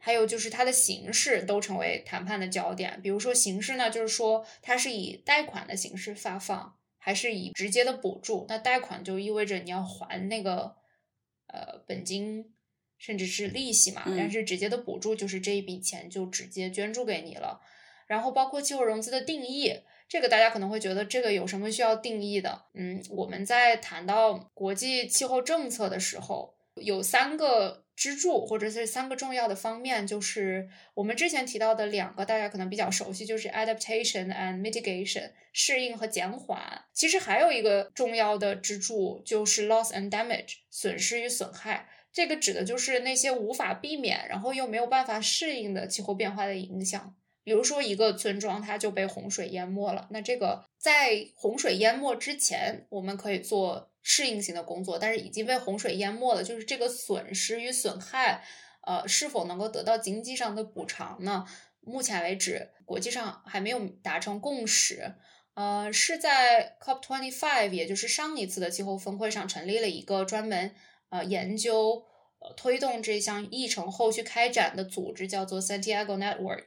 [0.05, 3.01] 还有就是它的形式都成为谈判的焦点。
[3.01, 8.45] 比如说形式呢，就是说它是以贷款的形式发放，还是以直接的补助？
[8.49, 10.75] 那贷款就意味着你要还那个
[11.47, 12.53] 呃本金，
[12.99, 14.03] 甚至是利息嘛。
[14.17, 17.61] 但是直接的补助就是这一笔钱就直接捐助给你了。
[18.09, 19.73] 然后包括气候融资的定义，
[20.09, 22.65] 这个大家可能会觉得这个有什么需要定义的？
[22.75, 26.57] 嗯，我们在谈到国际气候政策的时候。
[26.77, 36.83] 有三个支柱，或者是三个重要的方面，就是我们之前提到的两个，大家可能比较熟悉，就是 adaptation and mitigation 适应和减缓。
[36.93, 41.89] 其实还有一个重要的支柱就是 loss and damage 损失与损害。
[42.13, 47.15] 这个指的就是那些无法避免，然后又没有办法适应的气候变化的影响。
[47.45, 58.45] 比如说，一个村庄它就被洪水淹没了，那这个在洪水淹没之前，我们可以做适应性的工作，但是已经被洪水淹没了，就是这个损失与损害，
[58.83, 61.47] 呃，是否能够得到经济上的补偿呢？
[61.81, 65.15] 目前为止，国际上还没有达成共识。
[65.55, 70.75] 呃，是在 COP twenty five，也就是上一次的气候峰会上，成立了一个专门
[71.11, 72.05] 呃研究、
[72.39, 76.65] 呃推动这项议程后续开展的组织，叫做 Santiago Network。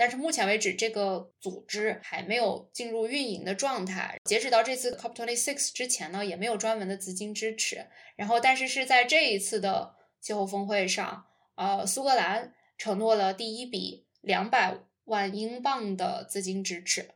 [0.00, 4.18] 但是目前为止，这个组织还没有进入运营的状态。
[4.24, 7.84] 截止到这次 COP26 之前呢，也没有专门的资金支持。
[8.16, 17.10] 然后，但是是在这一次的气候峰会上，呃，苏格兰承诺了第一笔两百万英镑的资金支持。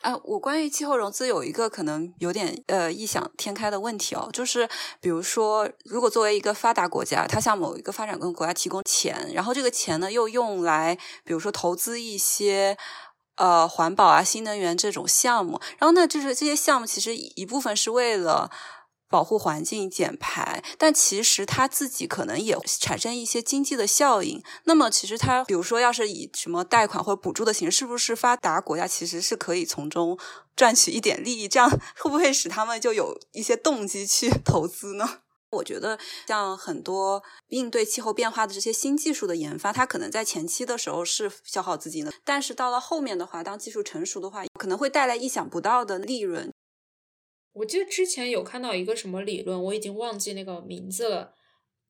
[0.00, 4.66] 啊，我关于气候融资有一个可能有点呃异想天开的问题哦，就是
[5.00, 12.78] 比如说，如果作为一个发达国家，它向某一个发展中国家提供钱，然后这个钱呢又用来，比如说投资一些
[13.36, 18.50] 呃环保啊、新能源这种项目，然后呢，就是这些项目其实一部分是为了。
[19.10, 24.40] 保护环境、减排，但其实它自己可能也产生一些经济的效应。
[24.64, 30.16] 那么，其实它比如说，要是以什么贷款或者补助的形式，是不是发达国家其实是可以从中
[30.54, 31.48] 赚取一点利益？
[31.48, 35.18] 这样 会不会使他们就有一些动机去 投资呢？
[35.50, 35.98] 我觉得，
[36.28, 46.52] 像很多应对气候变化的这些新技术的研发，它可能在前期的时候是消耗资金的，但是到了后面的话，当技术成熟的话，可能会带来意想不到的利润。
[47.52, 51.34] 我记得之前有看到一个什么理论，我已经忘记那个名字了。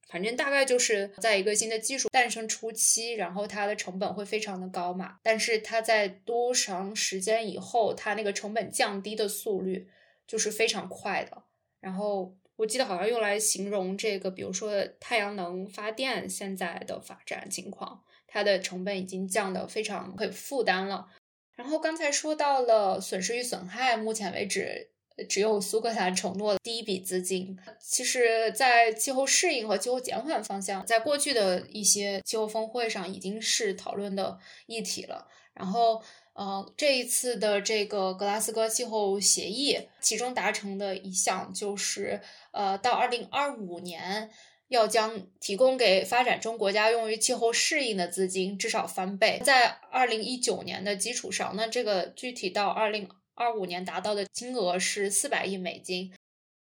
[0.09, 5.19] 反正大概就是在一个新的技术诞生初期，然后它的成本会非常的高嘛。
[5.23, 9.89] 但是它在多长时间以后，它那个成本降低的速率
[10.27, 11.45] 就是非常快的。
[11.79, 21.07] 然后我记得好像用来形容这个，比如说太阳能发电现在的发展情况，它的成本已经降得非常可以负担了。
[21.55, 24.91] 然后刚才说到了损失与损害，目前为止。
[25.29, 27.59] 只有苏格兰承诺的第一笔资金。
[27.79, 35.27] 其实，在气候适应和气候减缓方向，在过去的一些气候峰会上已经是讨论的议题了。
[35.55, 36.03] 然后，
[36.33, 42.21] 呃，这一次的这个格拉斯哥气候协议，其中达成的一项就是，
[42.53, 44.31] 呃，到二零二五年
[44.69, 53.09] 要将提供给发展中国家用于气候适应的资金至少翻倍，在二零一九年的基础上，那这个具体到二零。
[53.41, 56.13] 二五年达到的金额是四百亿美金，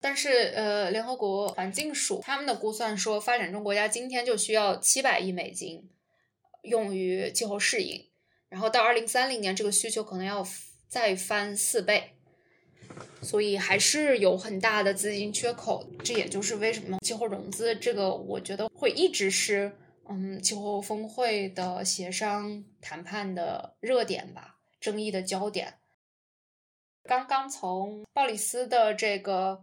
[0.01, 5.88] 但是呃，联合国环境署他们的估算说，发展中国家今天就需要七百亿美金
[6.63, 8.03] 用于气候适应，
[8.49, 10.43] 然后到二零三零年这个需求可能要
[10.88, 12.16] 再翻四倍，
[13.22, 15.88] 所以还是有很大的资金缺口。
[16.03, 19.72] 这也就是为什么气候融资这个，我觉得会一直是
[20.09, 25.76] 嗯气候峰会的协商谈判的热点吧，争议的焦点。
[27.08, 29.62] 刚刚从鲍里斯的这个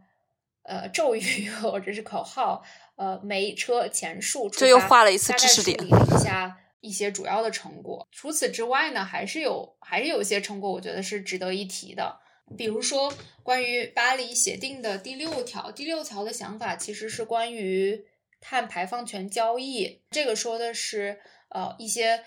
[0.62, 2.62] 呃咒语 或者是口号，
[2.97, 8.07] 呃，煤车前述，这又画了一次知识点，一下一些主要的成果。
[8.12, 12.20] 除此之外呢，还是有还是有一些成果，我觉得是值得一提的。
[12.57, 13.12] 比如说，
[13.43, 18.05] 关于巴黎协定的第六条，第六条的想法其实是关于
[18.40, 20.03] 碳排放权交易。
[20.11, 22.24] 这个说的是呃一些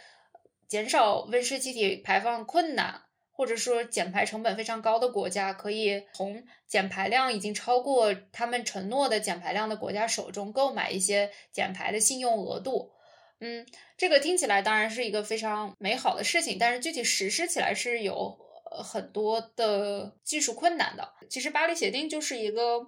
[0.67, 3.03] 减少温室气体排放困难。
[3.35, 12.93] 或者说减排成本非常高的国家，可以从减排量已经超过他们承诺的减排量的国家手中购买一些减排的信用额度。
[13.41, 13.67] 嗯，
[13.97, 18.39] 这个听起来当然是一个非常美好的事情，但是具体实施起来是有
[18.81, 21.13] 很多的技术困难的。
[21.29, 22.87] 其实巴黎协定就是一个，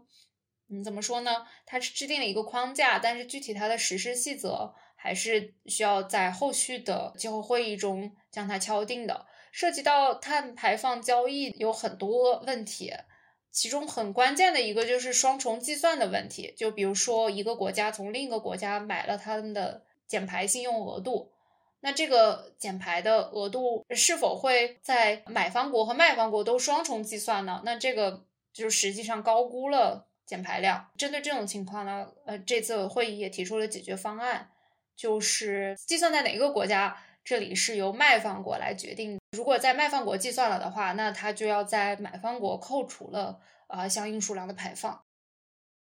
[0.70, 1.46] 嗯，怎么说呢？
[1.66, 9.26] 它是制定了一个框架，但是具体它的实施细则还是需要在后续的气候会议中将它敲定的。
[9.58, 12.94] 涉及到碳排放交易有很多问题，
[13.50, 16.54] 其中很关键的一个就是双重计算的问题。
[16.56, 21.32] 就比如说，一个国家从另一个国家买了他们的减排信用额度，
[21.80, 27.64] 那这个减排的额度是否会在买方国和卖方国都双重计算呢？
[27.66, 30.92] 那这个就实际上高估了减排量。
[30.96, 34.52] 针对这种情况呢，呃，这次会议也提出了解决方案，
[34.96, 37.02] 就是计算在哪个国家。
[37.24, 45.00] 这里是由卖方国来决定，如果在卖方国计算了的话，那它就要在买方国扣除了啊相应数量的排放。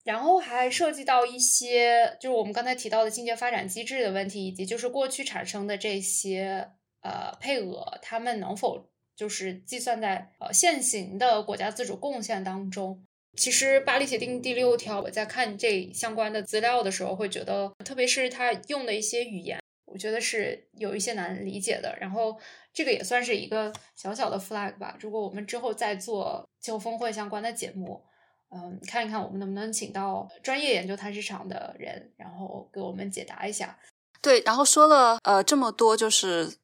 [0.04, 6.68] 然后还涉及到一些就是我们刚才提到的经济发展机制的问题，以及就是过去产生的这些
[7.00, 8.86] 呃配额，他们能否
[9.16, 13.02] 就是计算在呃现行的国家自主贡献当中？
[13.36, 19.60] 其实巴黎协定第六条，我在看这相关的资料的时候，会觉得，特别是他用的一些语言，
[19.90, 21.96] 我觉得是有一些难理解的。
[22.00, 22.38] 然后
[22.72, 24.96] 这个也算是一个小小的 flag 吧。
[25.00, 28.02] 如果我们之后再做气候峰会相关的节目，
[28.50, 33.78] 嗯，看一看我们能不能请到专业研究碳市场的人，然后给我们解答一下。
[34.20, 36.56] 对，然后说了呃这么多，就是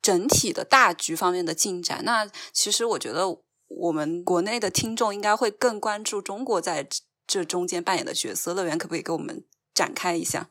[0.00, 2.04] 整体的大局方面的进展。
[2.04, 3.40] 那其实我觉得。
[3.72, 6.84] 我们国内的听众应该会更关注中国在
[7.24, 8.52] 这中间扮演的角色。
[8.52, 10.50] 乐园可不可以给我们展开一下？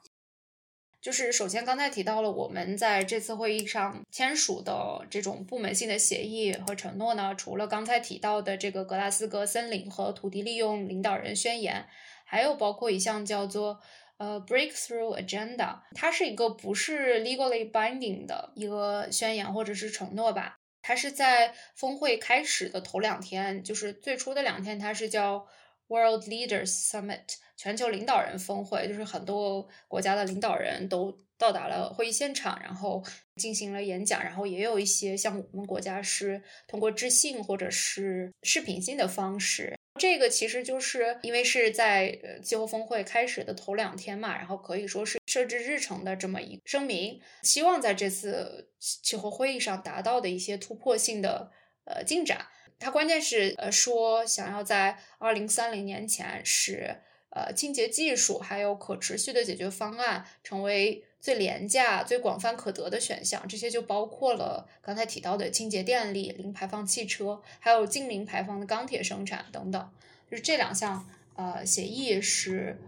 [1.02, 11.88] 就是首先刚才提到了我们在这次会议上签署的这种部门性的协议和承诺呢，除了刚才提到的这个格拉斯哥森林和土地利用领导人宣言，
[12.26, 13.80] 还有包括一项叫做
[14.18, 20.58] 呃 Breakthrough Agenda，它是一个不是 legally binding 的一个宣言或者是承诺吧。
[20.82, 25.47] 它是在峰会开始的头两天，就是最初的两天，它是叫
[25.88, 33.03] World Leaders Summit 全球领导人峰会，就是很多国家的领导人都到达了会议现场，然后
[33.36, 39.78] 进行了演讲，然后也有一些像我们国家是通过致信或者是视频性的方式。
[39.99, 51.51] 这个其实就是因为是在气候峰会开始的头两天嘛，然后可以说是设置日程的这么一声明，希望在这次气候会议上达到的一些突破性的
[51.84, 52.47] 呃进展。
[52.80, 56.95] 它关键是呃说想要在二零三零年前使
[57.32, 61.03] 呃清洁技术还有可持续的解决方案成为。
[61.21, 69.89] 最廉价、最广泛可得的选项，这些就包括了刚才提到的清洁电力、零排放汽车，还有近零排放的钢铁生产等等。
[70.32, 71.05] 就是这两项
[71.36, 72.80] 呃协议是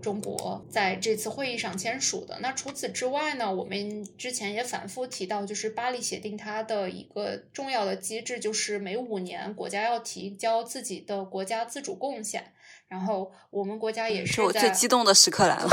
[0.00, 2.38] 中国在这次会议上签署的。
[2.40, 12.52] 那除此之外呢，我们之前也反复提到，就是巴黎协定它的一个重要的机制，就是每五年国家要提交自己的国家自主贡献。
[12.90, 15.70] 然后我们国家也是我最激动的时刻来了。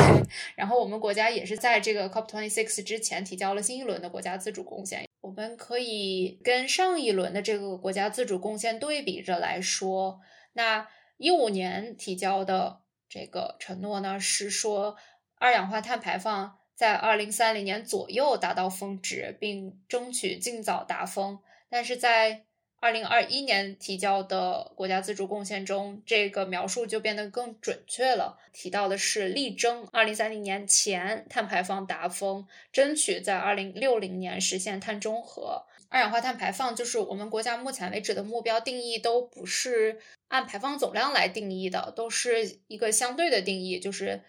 [0.55, 5.05] 然后我们国家也是在这个 COP26 之前提交了新一轮的国家自主贡献。
[5.21, 10.21] 我们可以跟上一轮的这个国家自主贡献对比着来说，
[10.53, 10.87] 那
[11.17, 14.95] 一五年提交的这个承诺呢，是说
[15.39, 21.39] 二氧化碳排放在二零三零年左右达到峰值，并争取尽早达峰。
[21.67, 22.45] 但是在
[22.79, 28.37] 二零二一年提交的国家自主贡献中，这个描述就变得更准确了。
[28.53, 35.65] 提到的是力争二零三零年前碳排放达峰，争取在二零六零年实现碳中和。
[35.89, 44.21] 二氧化碳排放就是我们国家目前为止的目标定义，都不是按排放总量来定义的，都是一个相对的定义，就是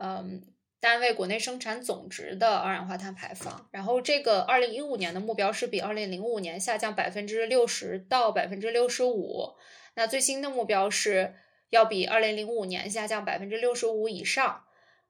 [0.00, 0.42] 嗯。
[0.86, 9.56] 单位国内生产总值的二氧化碳排放，然后这个二零一五年的目标是比二零零五年下降百分之六十到百分之六十五，
[9.96, 11.34] 那最新的目标是
[11.70, 14.62] 要比二零零五年下降百分之六十五以上，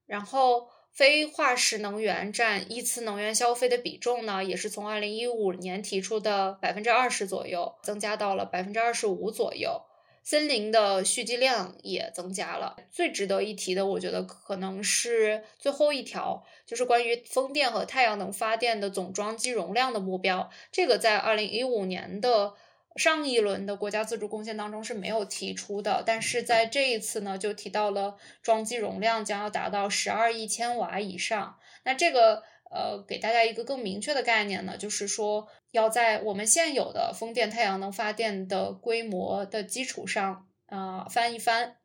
[0.07, 9.83] 然后非化石能源占一次能源消费的比重呢，也是从二零一五年提出的百分之二十左右，增加到了百分之二十五左右。
[10.29, 12.77] 森林的蓄积量也增加了。
[12.91, 20.51] 最值得一提的，我觉得可能是最后一条，就是关于风电和太阳能发电的总装机容量的目标。
[20.73, 22.55] 这个在二零一五年的
[22.97, 31.57] 上一轮的国家自主贡献当中是没有提出的，但是在这一次呢，就提到了装机容量将要达到十二亿千瓦以上。
[31.85, 32.43] 那这个。
[32.69, 41.77] 呃，给大家一个更明确的概念呢，就是说要在我们现有的风电、太阳能发电的规模的基础上啊翻一番，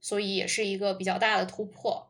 [0.00, 2.06] 所以也是一个比较大的突破。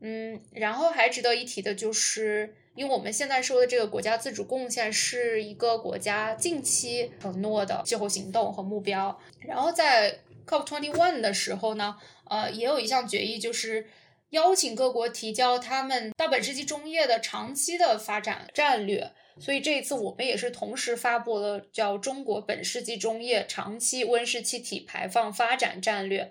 [0.00, 9.16] 嗯，然后还值得一提的就是，因为我们现在说的这个国家自主贡献是一个国家近期承诺的气候行动和目标。
[9.38, 13.86] 然后在 COP twenty one 的时候呢，呃，也有一项决议就是。
[14.32, 26.24] 邀请各国提交他们到本世纪中叶的长期的发展战略，所以这一次我们也是同时发布了叫《中国本世纪中叶长期温室气体排放发展战略》。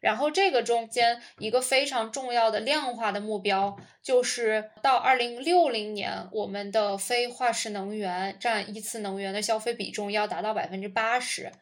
[0.00, 11.52] 然后这个中间一个非常重要的量化的目标，就是到二零六零年，我们的非化石能源占一次能源的消费比重要达到百分之八十。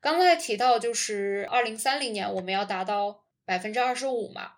[0.00, 4.52] 刚才提到就是二零三零年我们要达到百分之二十五嘛。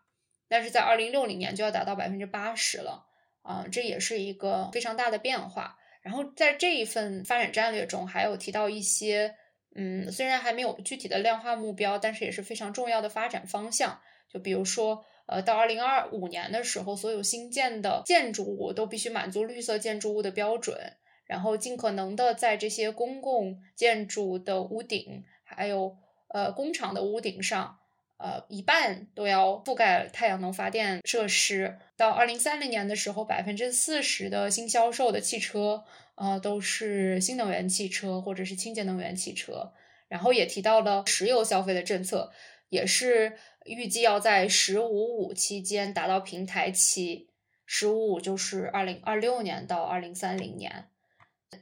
[0.53, 3.07] 但是在二零六零年就要达到百分之八十了，
[3.41, 5.79] 啊，这也是一个非常大的变化。
[6.03, 9.35] 然后在这一份发展战略中，还有提到一些
[9.75, 13.99] 嗯，虽然还没有具体的量化目标，但是也是非常重要的发展方向。
[14.29, 20.77] 就比如说，呃，到二零二五年的时候，所有新建的建筑物都必须满足绿色建筑物的标准，
[21.25, 25.97] 然后尽可能的在这些公共建筑的屋顶，还有
[26.29, 27.79] 呃工厂的屋顶上。
[28.23, 31.77] 呃，一半都要覆盖太阳能发电设施。
[31.97, 35.83] 到二零三零年的时候，百分之四十的新销售的汽车，
[36.15, 39.73] 呃，都是新能源汽车或者是清洁能源汽车。
[40.07, 42.31] 然后也提到了石油消费的政策，
[42.69, 47.29] 也是预计要在“十五五”期间达到平台期
[47.67, 50.87] ，“十五五”就是二零二六年到二零三零年。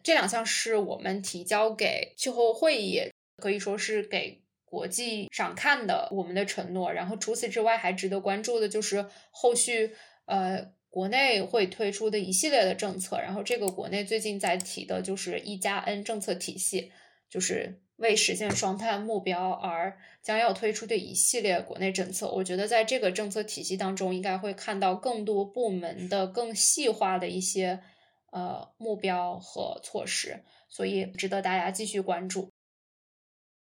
[0.03, 4.40] 这两项是我们提交给气候会议，可以说是给。
[4.71, 9.97] 国际上看的我们的承诺，然后除此之外还值得关注的就是后续
[10.27, 16.93] 呃国内会推出的一系列的政策，然后这个国内最近在提的就是一加 N 政策体系，
[17.29, 22.31] 就是为实现双碳目标而将要推出的一系列国内政策。
[22.31, 27.81] 我觉得在这个政策体系当中，应该会看到更多部门的更细化的一些
[28.31, 32.50] 呃目标和措施，所以值得大家继续关注。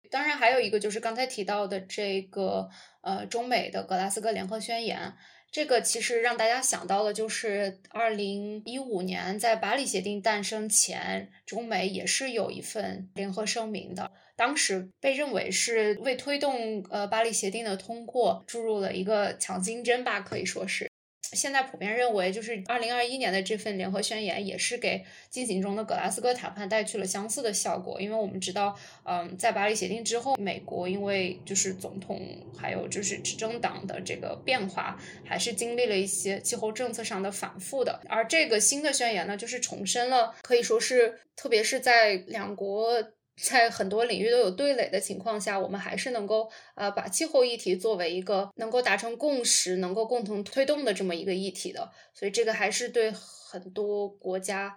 [0.09, 2.69] 当然，还有一个就是刚才提到的这个
[3.01, 5.13] 呃，中美的格拉斯哥联合宣言，
[5.51, 20.88] 这个其实让大家想到的就是二零一五年在巴黎协定诞生前，中美也是有一份联合声明的，当时被认为是为推动呃巴黎协定的通过注入了一个强心针吧，可以说是。
[21.33, 28.01] 现在普遍认为，就是二零二一年的这份联合宣言也是给进行中的格拉斯哥谈判带去了相似的效果。
[28.01, 32.19] 因为我们知道，嗯，在巴黎协定之后，美国因为就是总统
[32.57, 38.01] 还有就是执政党的这个变化，还是经历了一些气候政策上的反复的。
[38.09, 43.03] 而这个新的宣言呢，就是重申了，可以说是特别是在两国。
[43.41, 54.75] 在很多领域都有对垒的情况下，我们还是能够呃把气候议题作为一个能够达成共识、能够共同推动的这么一个议题的，所以这个还是对很多国家，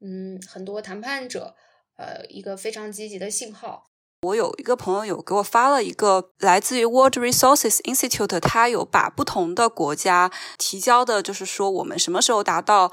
[0.00, 1.56] 嗯，很多谈判者，
[1.96, 3.84] 呃，一个非常积极的信号。
[4.22, 12.92] 我有一个朋友有给我发了一个来自于 World Resources Institute，他有把不同的国家提交的，就是说我们什么时候达到。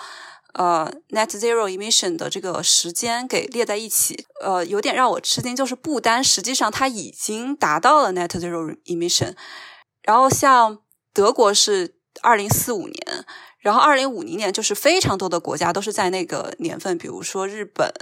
[0.54, 9.34] 呃，net zero emission 的这个时间给列在一起，呃，有点让我吃惊，就是不丹实际上它已经达到了 net zero emission，
[10.02, 10.80] 然后像
[11.14, 13.26] 德国是二零四五年，
[13.60, 17.93] 然后二零五零年就是非常多的国家都是在那个年份，比如说日本，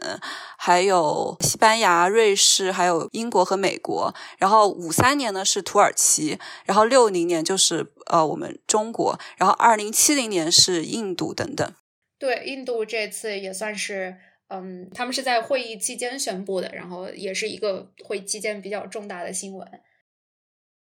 [0.57, 11.73] 还有西班牙、瑞士，还有英国和美国，然后五三年呢是土耳其，然后六零年就是呃我们中国，然后二零七零年是印度等等。
[12.19, 14.17] 对，印度这次也算是，
[14.49, 19.65] 嗯，他们是在会议期间宣布的，然后也是一个会期间比较重大的新闻。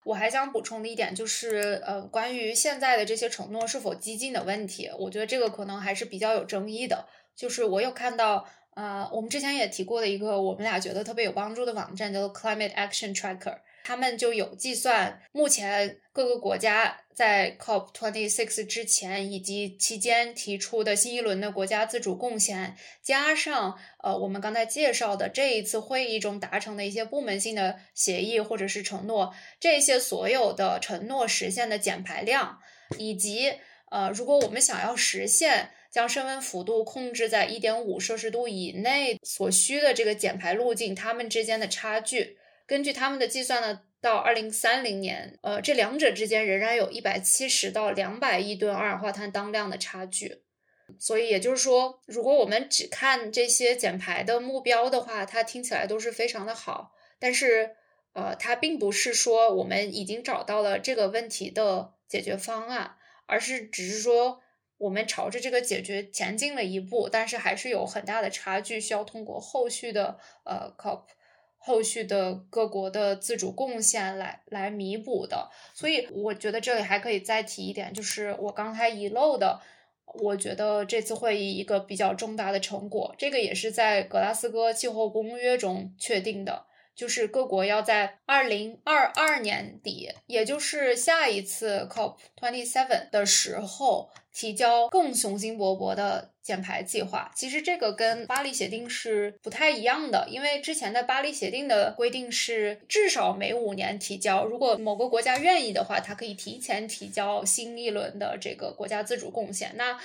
[0.05, 7.07] 我还想补充的一点就是，呃，关于现在的这些承诺是否激进的问题，我觉得这个可能还是比较有争议的。
[7.35, 13.59] 就是我有看到，呃，我们之前也提过的一个我们俩觉得特别有帮助的网站，叫做 Climate Action Tracker。
[13.87, 32.59] 他们就有计算，目前各个国家在 COP twenty six 之前以及期间提出的新一轮的国家自主贡献，加上呃我们刚才介绍的这一次会议中达成的一些部门性的协议或者是承诺，这些所有的承诺实现的减排量，
[32.99, 33.55] 以及
[33.93, 42.37] 呃如果我们想要实现将升温幅度控制在一点五摄氏度以内所需的这个减排路径，它们之间的差距。
[42.67, 50.43] 根据他们的计算呢，到二零三零年，呃，这两者之间仍然有一百七十到两百亿吨二氧化碳当量的差距。
[50.99, 56.93] 所以也就是说，如果我们只看这些减排的目标的话，它听起来都是非常的好。
[57.19, 57.77] 但是，
[58.13, 62.97] 呃，它并不是说我们已经找到了这个问题的解决方案，
[63.27, 64.41] 而是只是说
[64.79, 71.03] 我们朝着这个解决前进了一步，但是还是有很大的差距，需要通过后续的呃 COP。
[71.67, 79.61] 后续的各国的自主贡献来来弥补的，所以我觉得这里还可以再提一点，就是我刚才遗漏的，
[80.21, 94.09] 我觉得这次会议一个比较重大的成果，这个也是在格拉斯哥气候公约中确定的，就是各国要在二零二二年底，也就是下一次 COP twenty seven 的时候。
[94.37, 97.29] 提交更雄心勃勃的减排计划。
[97.35, 109.73] 其实这个跟巴黎协定是不太一样的，因为之前的巴黎协定的规定是至少每五年提交，如果某个国家愿意的话，它可以提前提交新一轮的这个国家自主贡献。
[109.75, 109.99] 那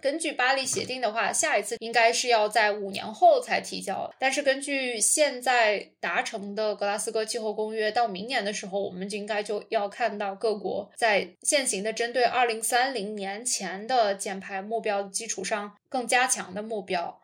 [0.00, 4.12] 根据巴黎协定的话，下一次应该是要在五年后才提交。
[4.18, 17.20] 但是根据现在达成的格拉斯哥气候公约，到明年的时候，我们就应该就要看到各国在现行的针对二零三零年前的减排目标基础上更加强的目标。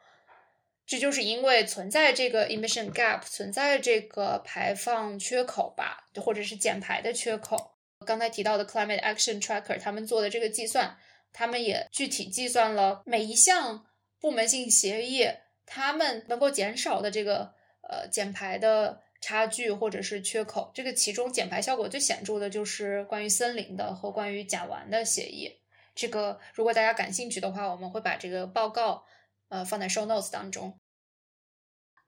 [0.87, 7.73] 这就是因为存在这个 emission gap，存在这个排放缺口吧，或者是减排的缺口。
[8.05, 10.97] 刚才提到的 Climate Action Tracker，他们做的这个计算。
[11.33, 13.87] 他们也具体计算了每一项
[14.21, 15.27] 部门性协议，
[15.67, 17.53] 他们能够减少的这个
[17.89, 20.71] 呃减排的差距或者是缺口。
[20.75, 25.59] 这个其中减排效果最显著的就是关于森林的和关于甲烷的协议。
[25.95, 29.05] 这个如果大家感兴趣的话，我们会把这个报告
[29.49, 30.79] 呃放在 show notes 当中。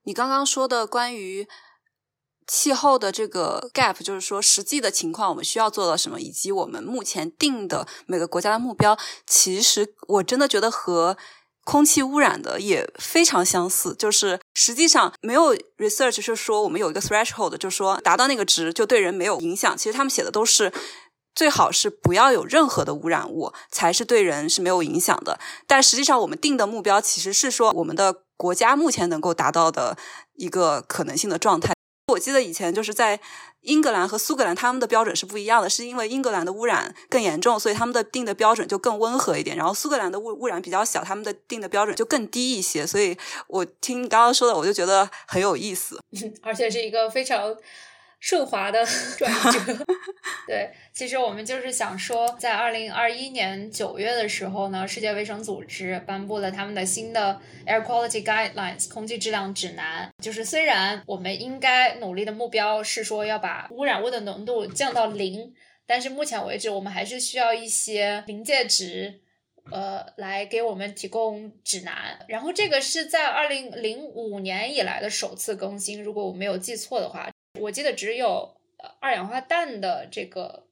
[0.03, 1.49] 你刚刚说的关于。
[2.47, 11.17] 气候的这个 gap，就是说实际的情况，我们需要做到什么，以及我们目前定的每个国家的目标，其实我真的觉得和
[11.65, 13.95] 空气污染的也非常相似。
[13.99, 19.77] 就是实际上没有 research 是说我们有一个 threshold，就是说达到那个值就对人没有影响。
[19.77, 20.73] 其实他们写的都是
[21.35, 25.41] 最好是不要有任何的污染物，才是对人是没有影响的。
[25.67, 29.97] 但实际上我们定的目标其实是说我们的国家目前能够达到的
[30.37, 31.74] 一个可能性的状态。
[32.15, 33.21] 我记得以前就是在
[33.61, 39.57] 英格兰和苏格兰，他们的标准是不一样的，是因为英格兰的污染更严重，所以他们的定的标准就更温和一点。
[39.57, 42.87] 然后苏格兰的污污染比较小，他们的定的标准就更低一些。
[42.87, 43.17] 所以
[43.49, 45.99] 我听你刚刚说的，我就觉得很有意思，
[46.43, 47.55] 而且是一个非常。
[48.25, 48.83] 顺滑的
[49.19, 49.85] 转折，
[50.47, 60.09] 对，其实我们就是想说，在二零二一年九月的时候呢，世界卫生组织颁布了他们的新的 Air Quality Guidelines 空气质量指南。
[60.23, 65.53] 就是虽然我们应该努力的目标是说要把污染物的浓度降到零，
[65.87, 69.21] 但是目前为止，我们还是需要一些临界值，
[69.71, 72.19] 呃，来给我们提供指南。
[72.27, 77.29] 然后这个是在二零零五年以来的首次更新，如果我没有记错的话。
[77.61, 78.57] 我记得只有
[79.01, 80.67] 二氧化氮的这个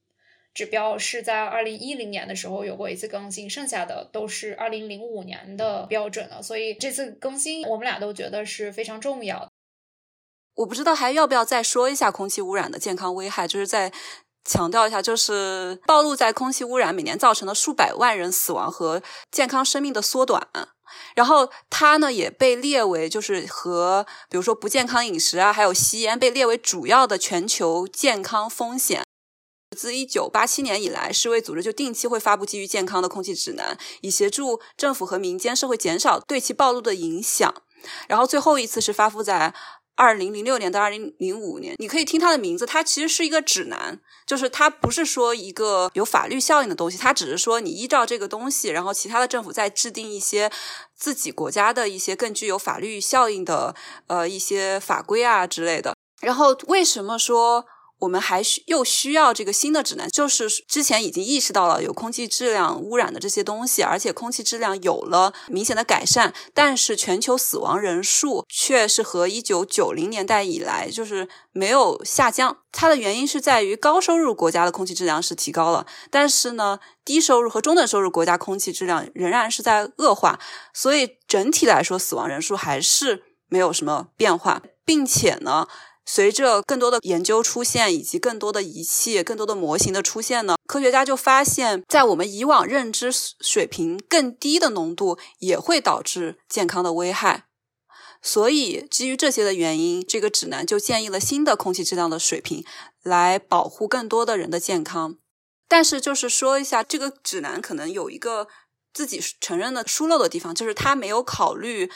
[0.52, 6.42] 指标是在二零一零年的时候有过一次更新，剩下的都是二零零五年的标准了。
[6.42, 9.48] 所以这次更新，我们俩都觉得是非常重要的。
[10.54, 13.90] 我不知道还要不要再说一下空气污染的健康危害，就是在
[14.44, 20.48] 强调一下，就是暴露在空气污染每年造成的数百万人死亡和健康生命的缩短。
[21.14, 29.02] 然后它呢也被列为就是和比如说不健康饮食啊，还有吸烟被列为主要的全球健康风险。
[29.76, 37.54] 自一九八七年以来，世卫组织就定期会发布基于健康的空气指南，以协助政府和民间社会减少对其暴露的影响。
[38.06, 39.54] 然后最后一次是发布在。
[39.94, 50.50] 二零零六年到二零零五年，你可以听它的名字，它其实是一个指南，就是它不是说一个有法律效应的东西，它只是说你依照这个东西，然后其他的政府再制定一些
[50.96, 53.74] 自己国家的一些更具有法律效应的
[54.06, 55.94] 呃一些法规啊之类的。
[56.20, 57.66] 然后为什么说？
[58.02, 72.58] 我们还需又需要这个新的指南，就是之前已经意识到了有空气质量污染的这些东西，而且空气质量有了明显的改善，但是全球死亡人数却是和一九九零年代以来就是没有下降。
[72.72, 80.40] 它的原因是在于高收入国家的空气质量是提高了，但是呢，低收入和中等收入国家空气质量仍然是在恶化，
[80.74, 85.68] 所以整体来说死亡人数还是没有什么变化，并且呢。
[86.04, 97.46] 随着更多的研究出现，以及更多的仪器、更多的模型的出现呢，科学家就发现，在我们以往认知水平更低的浓度也会导致健康的危害。
[98.20, 102.64] 所以，基于这些的原因，这个指南就建议了新的空气质量的水平，
[103.02, 105.16] 来保护更多的人的健康。
[105.66, 108.46] 但是，就是说一下，这个指南可能有一个
[108.94, 111.90] 自己承认的疏漏的地方，就是它没有考虑。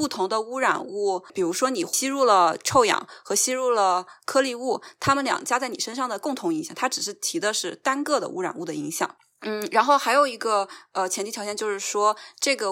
[0.00, 9.14] 不同的污染物，比如说你吸入了臭氧和吸入了颗粒物，它们俩加在你身上的共同影响，它只是提的是单个的污染物的影响。
[9.42, 12.70] 嗯，然后还有一个呃前提条件就是说，这个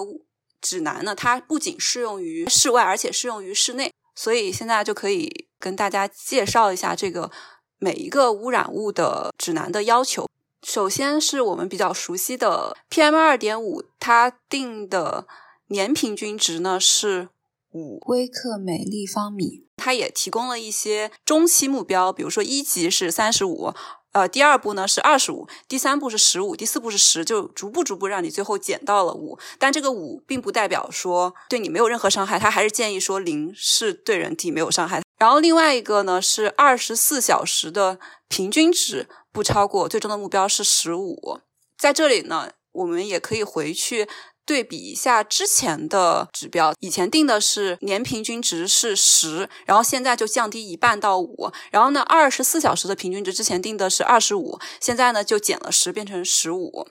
[0.59, 3.93] 指南呢，它不仅适用于室外，而且适用于室内。
[4.15, 7.29] 所以现在就可以跟大家介绍一下这个
[7.77, 10.27] 每一个污染物的指南的要求。
[10.63, 15.27] 首先是我们比较熟悉的 PM 二点五，它定的。
[15.69, 17.29] 年平均值呢是
[17.71, 23.71] 五微克每立方米，它也提供了一些中期目标，比如说一级是三十五，
[24.11, 29.37] 呃，第二步呢是二十五，第三步是十五，第四步是十，就逐步逐步让你最后减到了五。
[29.59, 35.03] 但这个五并不代表说对你没有任何伤害，它还是建议说零是对人体没有伤害。
[35.19, 41.41] 然后另外一个呢是二十四小时的平均值不超过，最终的目标是十五。
[41.77, 44.09] 在这里呢，我们也可以回去。
[44.49, 56.87] 对比一下之前的指标，以前定的是年平均值是十，然后现在就降低一半到五，然后呢，二十四小时的平均值之前定的是二十五，现在呢就减了十，变成十五。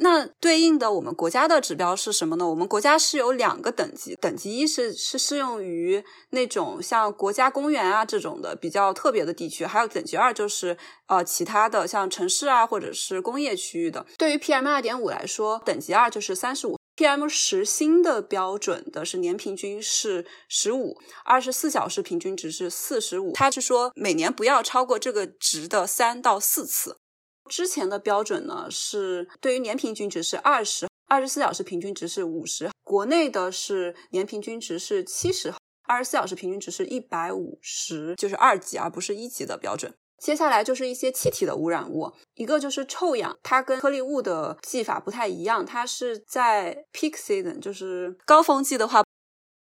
[0.00, 2.48] 那对应的我们国家的指标是什么呢？
[2.48, 10.76] 我们国家是有两个等级，等级一是是适用于那种像国家公园啊这种的比较特别的地区，还有等级二就是
[11.06, 14.06] 呃其他的像城市啊或者是工业区域的。
[14.16, 26.98] 对于 PM 二点五来说，等级二就是三十五，PM 十新的标准的是年平均是十五，二十四小时平均值是四十五，它是说每年不要超过这个值的三到四次。
[27.48, 32.70] 之前的标准呢是对于年平均值是二十，二十四小时平均值是五十。
[32.84, 35.52] 国内的是年平均值是七十，
[35.86, 39.92] 二十四小时平均值是一百五十，就是二级而不是一级的标准。
[40.18, 49.04] 接下来就是一些气体的污染物，一个就是臭氧，它跟颗粒物的技法不太一样，它是在 peak season，就是高峰季的话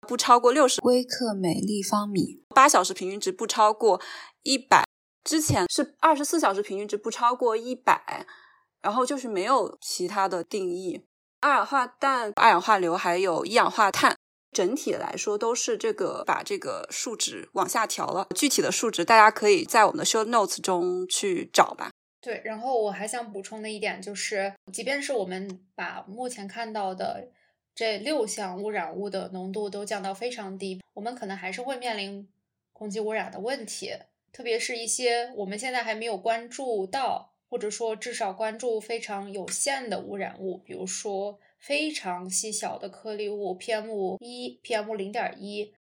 [0.08, 4.02] 不超过六十微克每立方米，八小时平均值不超过
[4.42, 4.87] 一百。
[5.28, 8.26] 之前是二十四小时平均值不超过一百，
[8.82, 11.04] 然后就是没有其他的定义。
[11.42, 14.16] 二氧化氮、二氧化硫还有一氧化碳，
[14.54, 18.26] 整体来说都是这个把这个数值往下调了。
[18.34, 21.92] 具体的数值大家可以在我们的 show notes 中去找吧。
[22.22, 27.28] 对，然后我还想补充的一点就是，即便是我们把目前看到的
[27.76, 32.26] 这六项污染物的浓度都降到非常低，我们可能还是会面临
[32.72, 33.92] 空气污染的问题。
[34.38, 45.74] 特别是一些我们现在还没有关注到，或者说至少关注非常有限的污染物，比如说非常细小的颗粒物 PM 一、PM 零点一，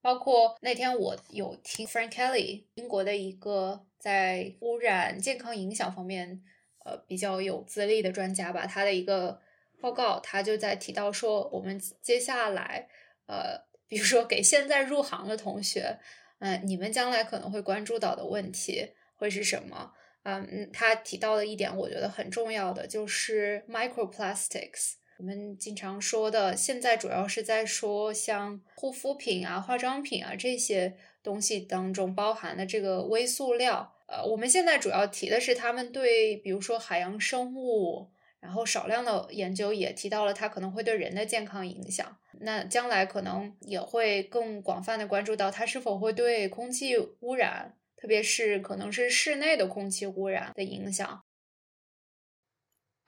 [0.00, 6.42] 包括那天我有听 Frank Kelly，英国的一个在污染健康影响方面
[6.84, 9.40] 呃比较有资历的专家吧，他的一个
[9.80, 12.88] 报告，他就在提到说，我们接下来
[13.26, 16.00] 呃，比如说给现在入行的同学。
[16.44, 19.92] 嗯，你们将来可能会关注到的问题会是什么？
[20.24, 24.94] 嗯，他提到的一点，我觉得很重要的就是 microplastics。
[25.18, 33.94] 我们经常说的，现在主要是在说像护肤品啊、化妆品啊这些东西当中包含的这个微塑料。
[34.06, 38.10] 呃，我们现在主要提的是他们对，比如说海洋生物。
[38.42, 42.18] 然后少量的研究也提到了它可能会对人的健康影响。
[42.40, 51.22] 那将来可能也会更广泛的关注到它是否会对空气污染，特别是可能是室内的空气污染的影响。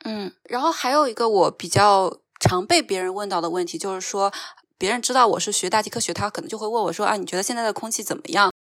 [0.04, 4.32] 嗯，然后还有一个我比较常被别人问到的问题，就是说
[4.78, 8.53] 别人知道我是学大气科学，他可能就会问我说啊，你觉得现在的空气怎么样？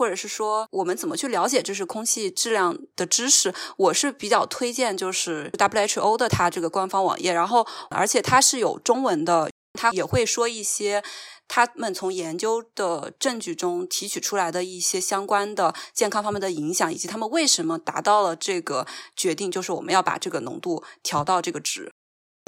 [0.00, 3.52] 或者是说，我们怎么去了解就是空气质量的知识？
[3.76, 11.02] 我是比较推荐就是 WHO 的它这个官方网页，然后而且它是有中文的，它也会说一些
[11.46, 21.92] 他们从研究的证据中提取出来的一些相关的健康方面的影响，以及他们为什么达到了这个决定，就是我们要把这个浓度调到这个值。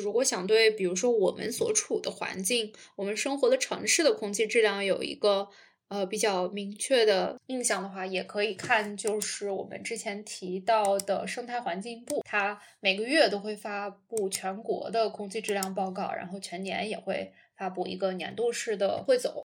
[0.03, 5.51] 如果想对，比如说我们所处的环境，我们生活的城市的空气质量有一个。
[5.93, 19.45] 呃，比较明确的印象的话，也可以看，就是我们之前提到的生态环境部，它每个月都会发布全国的空气质量报告，然后全年也会发布一个年度式的汇总。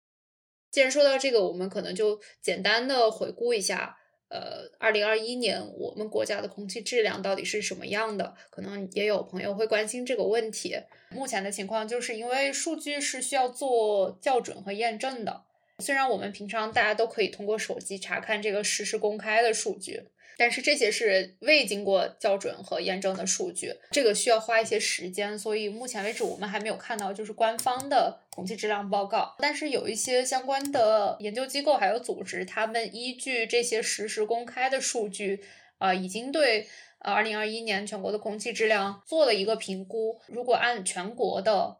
[0.70, 8.36] 既然说到这个，我们可能就简单的回顾一下，呃，二零二一年我们国家的空气质量到底是什么样的？
[8.50, 10.76] 可能也有朋友会关心这个问题。
[11.10, 15.42] 目前的情况就是因为数据是需要做校准和验证的。
[15.78, 20.02] 虽然我们平常大家都可以通过手机查看这个实时公开的数据，
[20.38, 29.36] 但是这些是未经过校准和验证的数据，这个需要花一些时间，所以目前为止我们还没有看到就是官方的空气质量报告。
[29.38, 35.44] 但是有一些相关的研究机构还有组织，他们依据这些实时公开的数据，
[35.76, 36.66] 啊，已经对
[37.00, 40.18] 呃二零二一年全国的空气质量做了一个评估。
[40.26, 41.76] 如果按全国的。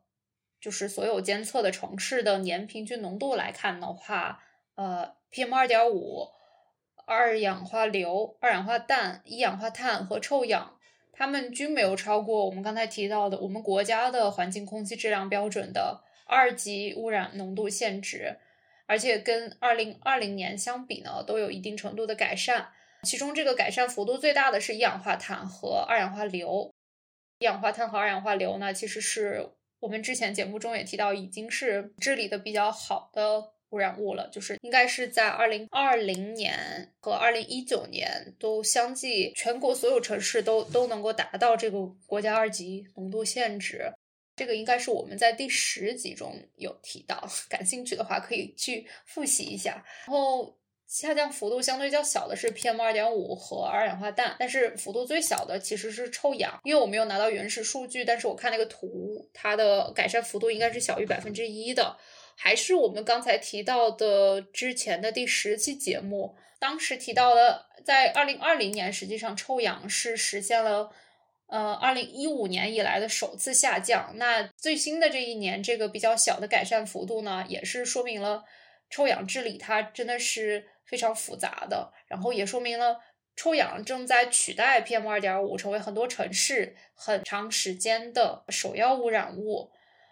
[0.61, 4.43] 就是所有监测的城市的年平均浓度来看的话，
[4.75, 6.29] 呃，PM 二点五、
[7.07, 10.79] 二氧化硫、二氧化氮、一氧化碳和臭氧，
[11.13, 18.39] 它们均没有超过我们刚才提到的我们国家的环境空气质量标准的二级污染浓度限值，
[18.87, 22.69] 而且跟二零二零年相比呢，都有一定程度的改善。
[23.03, 26.73] 其中这个改善幅度最大的是一氧化碳和二氧化硫。
[27.39, 29.51] 一氧化碳和二氧化硫呢，其实是
[29.81, 34.29] 我们之前节目中也提到，已经是治理的比较好的污染物了。
[34.33, 43.93] 就是应该是在二零二零年和二零一九年都相继全国所有城市都都能够达到这个国家二级浓度限值。
[44.37, 49.85] 这个应该是我们在第十集中有提到， 感兴趣的话可以去复习一下。
[50.07, 50.57] 然后。
[50.97, 56.59] 下降幅度相对较小的是 PM 二点五和二氧化氮，但是幅度最小的其实是臭氧。
[56.65, 61.99] 因为我没有拿到原始数据，但是我看那个图，它的改善幅度应该是小于百分之一的。
[62.35, 70.91] 还是我们刚才提到的之前的第十期节目，当时提到的，在二零二零年，实际上臭氧是实现了
[71.49, 74.15] 呃二零一五年以来的首次下降。
[74.15, 78.45] 那最新的这一年，这个比较小的改善幅度呢，也是说明了
[78.89, 80.69] 臭氧治理它真的是。
[80.87, 83.01] 非常复杂的，然后也说明了
[83.35, 89.71] 臭氧正在取代 PM 二点五，成为很多城市很长时间的首要污染物。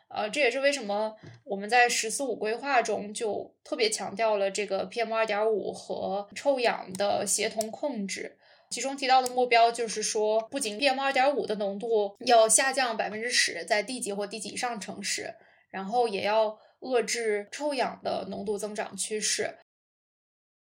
[0.09, 8.39] 呃，这也是为什么我们在“十四五”规划中就特别强调了这个 PM 二点五和臭氧的协同控制。
[8.70, 15.35] 其中提到的目标就是说，不仅 PM 二点五的浓度要下降百分之十，在地级或地级以上城市，
[15.70, 19.57] 然后也要遏制臭氧的浓度增长趋势。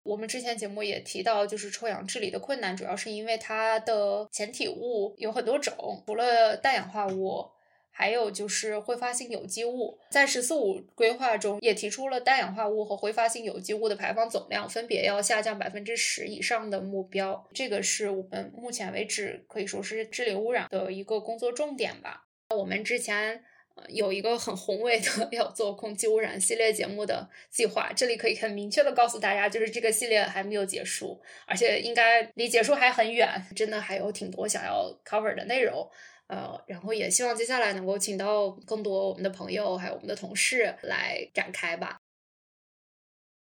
[0.02, 7.50] 我们之前节目也提到，就是臭氧治理的困难，主要是因为它的前体物有很多种，除了氮氧化物，
[7.90, 9.98] 还有就是挥发性有机物。
[10.10, 22.26] 在“十四五”规划中也提出了氮氧化物和挥发性有机物的排放总量分别要下降百分之十以上的目标，这个是我们目前为止可以说是治理污染的一个工作重点吧。
[22.56, 23.44] 我们之前。
[23.88, 35.88] 有一个很宏伟的 要做空气污染系列节目的计划，这里可以很明确的告诉大家，就是这个系列还没有结束，而且应该离结束还很远，真的还有挺多想要 cover 的内容。
[36.26, 41.98] 呃，然后也希望接下来能够请到更多我们的朋友，还有我们的同事来展开吧。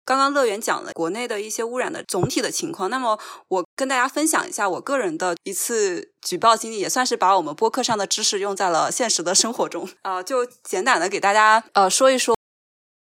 [0.08, 12.34] 刚刚乐园讲了国内的一些污染的总体的情况，那么我跟大家分享一下我个人的一次举报经历，也算是把我们播客上的知识用在了现实的生活中啊，就简短的给大家呃说一说，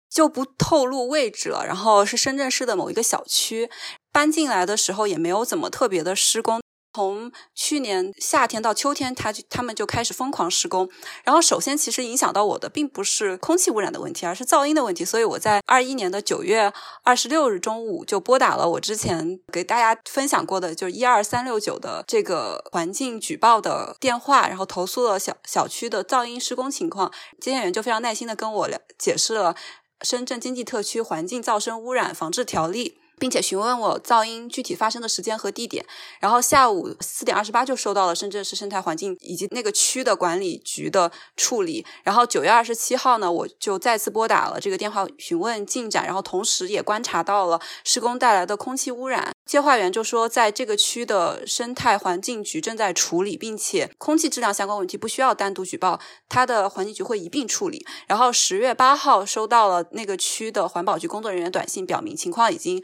[0.09, 1.67] 就不透露位置了。
[1.67, 3.69] 然后是深圳市的某一个小区，
[4.11, 6.63] 搬进来的时候也没有怎么特别的施工。
[6.97, 10.89] 从去年夏天到秋天，他就他们就开始疯狂施工。
[11.25, 15.05] 然后，首先其实影响到我的并不是空气污染的问题，而是噪音的问题。
[15.05, 16.73] 所以我在二一年的九月
[17.03, 27.13] 二十六日中午就拨打了我之前给大家分享过的，就是一二三六九的这个环境举报的电话，然后投诉了小小区的噪音施工情况。
[27.39, 29.55] 接线员就非常耐心的跟我解释了
[30.01, 32.97] 深圳经济特区环境噪声污染防治条例。
[33.19, 35.85] 并且询问我噪音具体发生的时间和地点，
[36.21, 57.87] 然后下午四点二十八就收到了深圳市生态环境以及那个区的管理局的处理，然后九月二十七号呢，我就再次拨打了这个电话询问进展，然后同时也观察到了施工带来的空气污染，接话员就说在这个区的生态环境局正在处理，并且空气质量相关问题不需要单独举报，他的环境局会一并处理。
[58.09, 62.83] 然后十月八号收到了那个区的环保局工作人员短信，表明情况已经。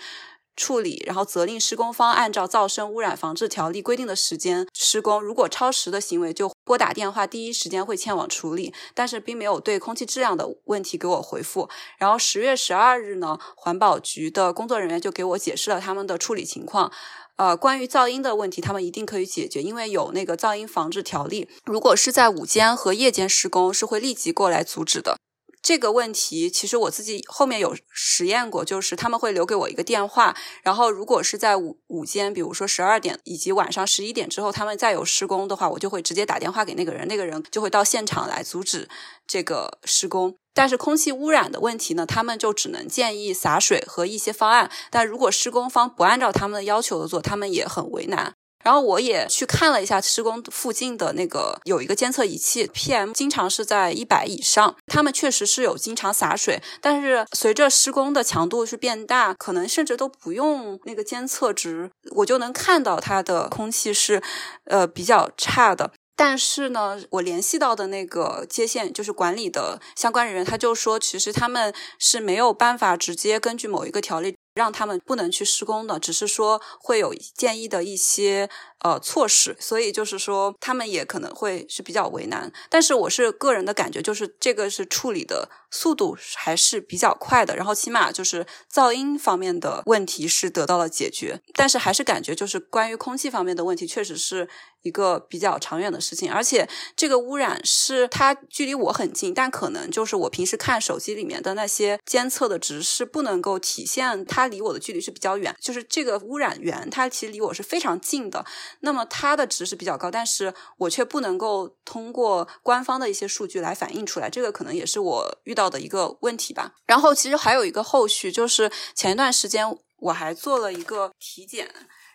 [0.57, 5.20] 处理，然后责令施工方按照噪声污染防治条例规定的时间施工。
[5.20, 8.74] 如果超时的行为，就拨打电话，第一时间会前往处理。
[8.94, 11.68] 但是并没有对空气质量的问题给我回复。
[11.98, 16.92] 然后十月十二日呢，环保局的工作人员就给我解释了他们的处理情况。
[17.36, 21.48] 呃，关于噪音的问题，他们一定可以解决，因为有那个噪音防治条例。
[21.64, 25.16] 如果是在午间和夜间施工，是会立即过来阻止的。
[25.62, 38.88] 这个问题其实我自己后面有实验过，就是他们会留给我一个电话，然后如果是在午午间，比如说十二点以及晚上十一点之后，他们再有施工的话，我就会直接打电话给那个人，那个人就会到现场来阻止
[39.26, 40.36] 这个施工。
[40.52, 48.34] 但是空气污染的问题呢，他们就只能建议洒水和一些方案，但如果施工方不按照他们的要求的做，他们也很为难。
[48.62, 54.76] 然后我也去看了一下施工附近的那个有一个监测仪器，PM 经常是在一百以上。
[54.86, 64.22] 他们确实是有经常洒水，但是随着施工的强度是变大，可能甚至都不用那个监测值，我就能看到它的空气是
[64.66, 65.92] 呃比较差的。
[66.14, 78.48] 但是呢，我联系到的那个接线就是管理的相关人员，他就说，其实他们是没有办法直接根据某一个条例让他们不能去施工的，只是说会有建议的一些
[78.80, 82.53] 呃措施，所以就是说他们也可能会是比较为难。
[82.68, 91.40] 但是我是个人的感觉，就是这个是处理的速度还是比较快的，然后起码就是噪音方面的问题是得到了解决。
[91.55, 94.48] 但是还是感觉就是关于空气方面的问题，确实是
[94.82, 96.32] 一个比较长远的事情。
[96.32, 104.52] 而且这个污染是它距离我很近，但可能就是我平时看手机里面的那些监测的值是不能够体现它。
[104.52, 108.44] 离我的距离是比较远，就是这个污染源，它其实离我是非常近的。
[108.80, 116.74] 那么它的值是比较高，但是我却不能够通过官方的一些数据来反映出来，这个可能也是我遇到的一个问题吧。
[116.84, 119.66] 然后其实还有一个后续，就是前一段时间
[120.00, 121.72] 我还做了一个体检，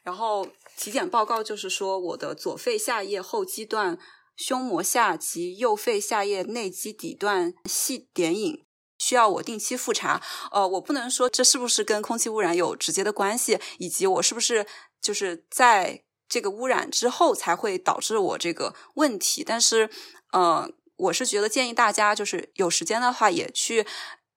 [0.07, 0.47] 然后
[0.77, 3.99] 体检报告就是说我的左肺下叶后肌段
[4.37, 8.63] 胸膜下及右肺下叶内基底段细点影。
[8.97, 14.65] 需要我定期复查，呃，我不能说这是不是跟空气污染有直接的关系，以及我是不是
[15.01, 19.43] 就是在这个污染之后才会导致我这个问题。
[19.43, 19.89] 但是，
[20.31, 23.85] 呃，我是觉得建议大家就是有时间的话也去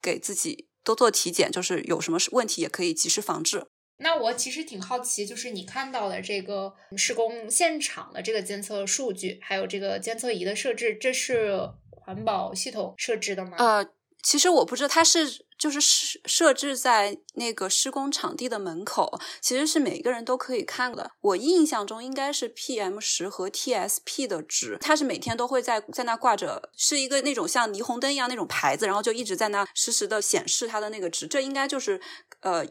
[0.02, 3.68] 给自己多做体检，就是有什么问题也可以及时防治。
[4.00, 13.56] 那我其实挺好奇，就是你看到的这个施工现场的这个监测数据，还有这个监测仪的设置，这是环保系统设置的吗？
[13.58, 13.86] 呃。
[14.22, 21.10] 其实我不知道，它是就是设设置在那个施工场地的门口，其实是每个人都可以看的。
[21.22, 31.26] 我印象中应该是 PM 十和 TSP 的值，它是每天都会在在那挂着，是一个那种像霓虹灯一样那种牌子，然后就一直在那实时的显示它的那个值。
[31.26, 31.98] 这应该就是
[32.40, 32.62] 呃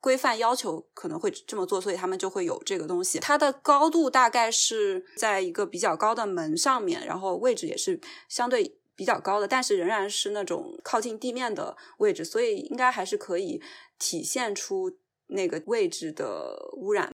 [0.00, 3.18] 规范要求可能会这么做，所以他们就会有这个东西。
[3.20, 8.78] 它的高度大概是在一个比较高的门上面，然后位置也是相对。
[8.98, 13.60] 比较高的，但是仍然是那种靠近地面的位置，所以应该还是可以
[13.98, 14.90] 体现出
[15.26, 17.12] 那个位置的污染。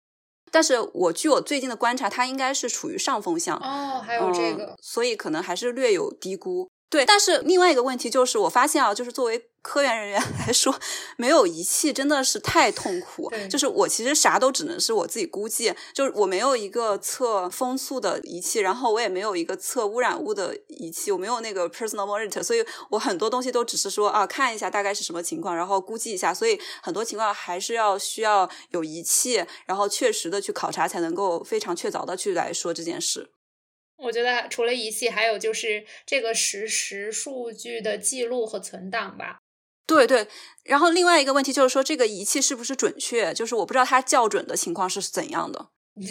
[0.52, 6.70] 但是我据我最近的观察，它应该是处于上风向哦，还有这个，所以可能还是略有低估。
[6.92, 10.78] 对，但是另外一个问题就是，我发现啊，就是作为科研人员 来说，
[11.16, 13.32] 没有仪器真的是太痛苦。
[13.48, 26.34] 就是我其实啥都只能是我自己估计，就是我没有一个测风速的仪器，然后我也没有一个测污染物的仪器，我没有那个 personal monitor，所以我很多东西都只是说啊，看一下大概是什么情况，然后估计一下。
[26.34, 33.30] 所以很多情况还是要需要有仪器，然后确实的去考察，才能够非常确凿的去来说这件事。
[34.02, 39.38] 我觉得除了仪器，还有就是这个实时数据的记录和存档吧。
[39.86, 40.26] 对对，
[40.64, 43.34] 然后另外一个问题就是说，这个仪器是不是准确？
[43.34, 45.68] 就是我不知道它校准的情况是怎样的。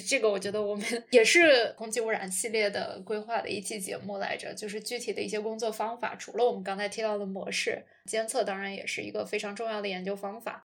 [0.08, 6.16] 这个我觉得我们 也是空气污染系列的规划的一期节目来着，就是具体的一些工作方法。
[6.16, 10.68] 除了我们刚才提到的模式监测，当然也是一个非常重要的研究方法。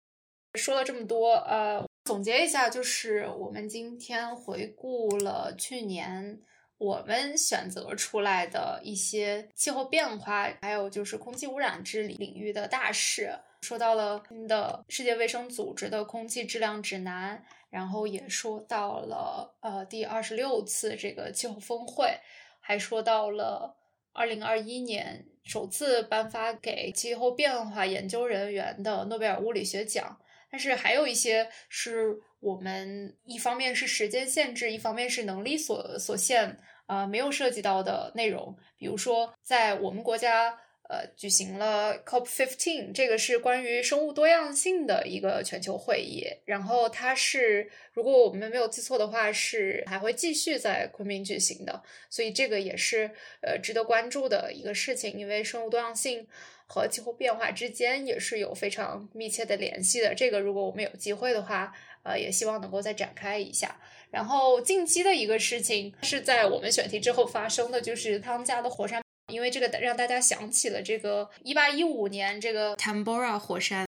[0.55, 6.41] 说了这么多，呃，总结一下，就是我们今天回顾了去年。
[6.81, 22.19] 我们选择出来的一些气候变化，还有就是空气污染治理领域的大事，说到了新的世界卫生组织的空气质量指南，然后也说到了呃第二十六次这个气候峰会，
[22.61, 23.77] 还说到了
[24.15, 30.19] 二零二一年首次颁发给气候变化研究人员的诺贝尔物理学奖。
[30.51, 36.59] 但是还有一些是我们一方面是时间限制，一方面是能力所所限。
[36.91, 46.27] 啊，没有涉及到的内容，比如说，在我们国家，呃，举行了 COP15，这个是关于生物多样性的一个全球会议。
[46.45, 51.81] 然后它是，如果我们没有记错的话，是还会继续在昆明举行的。
[52.11, 53.09] 所以这个也是
[53.41, 56.27] 呃值得关注的一个事情，因为生物多样性
[56.67, 60.13] 和气候变化之间也是有非常密切的联系的。
[60.13, 61.73] 这个如果我们有机会的话，
[62.03, 63.81] 呃，也希望能够再展开一下。
[64.11, 73.87] 然后近期的一个事情是在我们选题之后发生的，就是汤加的火山，因为这个让大家想起了这个一八一五年这个 Tambora 火山，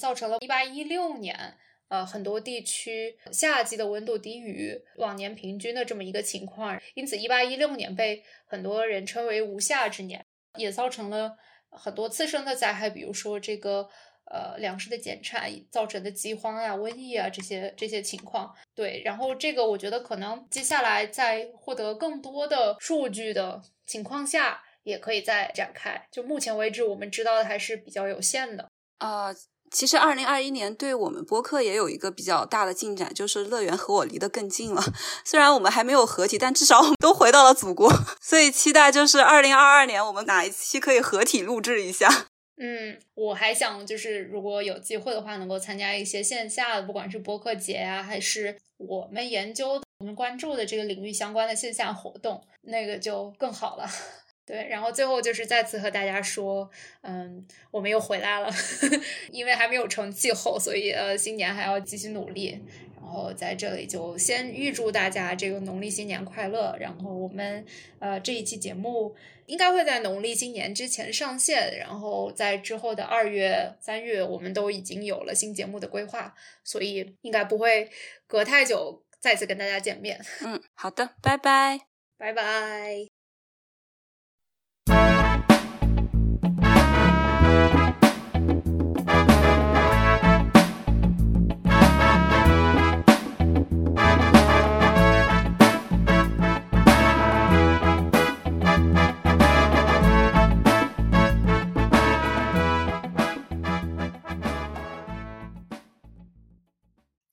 [0.00, 1.54] 造成了一八一六年
[1.88, 10.24] 呃很多地区夏季的温度低于往年平均的这么一个情况，因此一八一六年被很多人称为无夏之年，
[10.56, 11.36] 也造成了
[11.70, 13.88] 很多次生的灾害，比如说这个。
[14.30, 26.06] 呃，粮食的减产造成的饥荒呀、瘟疫啊这些这些情况，对，然后这个我觉得可能接下来在获得更多的数据的情况下，也可以再展开。
[26.10, 28.68] 就目前为止，我们知道的还是比较有限的。
[28.98, 29.28] 啊，
[29.70, 34.82] 其实二零二一年对我们播客也有一个比较大的进展，就是乐园和我离得更近了。
[35.24, 37.92] 虽然我们还没有合体，但至少我们都回到了祖国，
[38.22, 42.28] 所以期待就是二零二二年我们哪一期可以合体录制一下。
[42.56, 53.86] 嗯，我还想就是如果有机会的话，能够参加一些线下的，不管是播客节啊，还是我们研究、我们关注的这个领域相关的线下活动，那个就更好了。
[54.46, 56.70] 对，然后最后就是再次和大家说，
[57.00, 58.50] 嗯，我们又回来了，
[59.32, 62.60] 因为还没有成气候，所以呃，新年还要继续努力。
[62.96, 66.76] 然后在这里就先预祝大家这个农历新年快乐。
[66.78, 67.64] 然后我们
[67.98, 69.14] 呃这一期节目
[69.46, 77.90] 应该会在农历新年之前上线，然后在之后的二月、三月，我们都已经有了新节目的规划，所以应该不会
[78.26, 80.20] 隔太久再次跟大家见面。
[80.44, 81.80] 嗯，好的，拜拜，
[82.16, 83.13] 拜拜。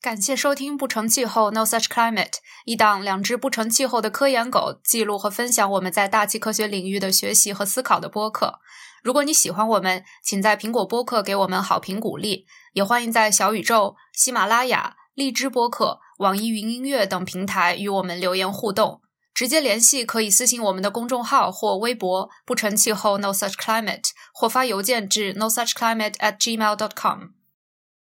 [0.02, 2.26] 感谢收听《不成气候 No Such Climate》，
[2.65, 8.61] 一档两只不成气候的科研狗记录和分享我们在大气科学领域的学习和思考的播客。
[9.03, 19.02] 如果你喜欢我们，请在苹果播客给我们好评鼓励，也欢迎在小宇宙、喜马拉雅、荔枝播客、网易云音乐等平台与我们留言互动。
[19.36, 27.41] 直接联系可以私信我们的公众号或微博“不成气候 No Such Climate”，或发邮件至 No Such Climate at gmail dot com。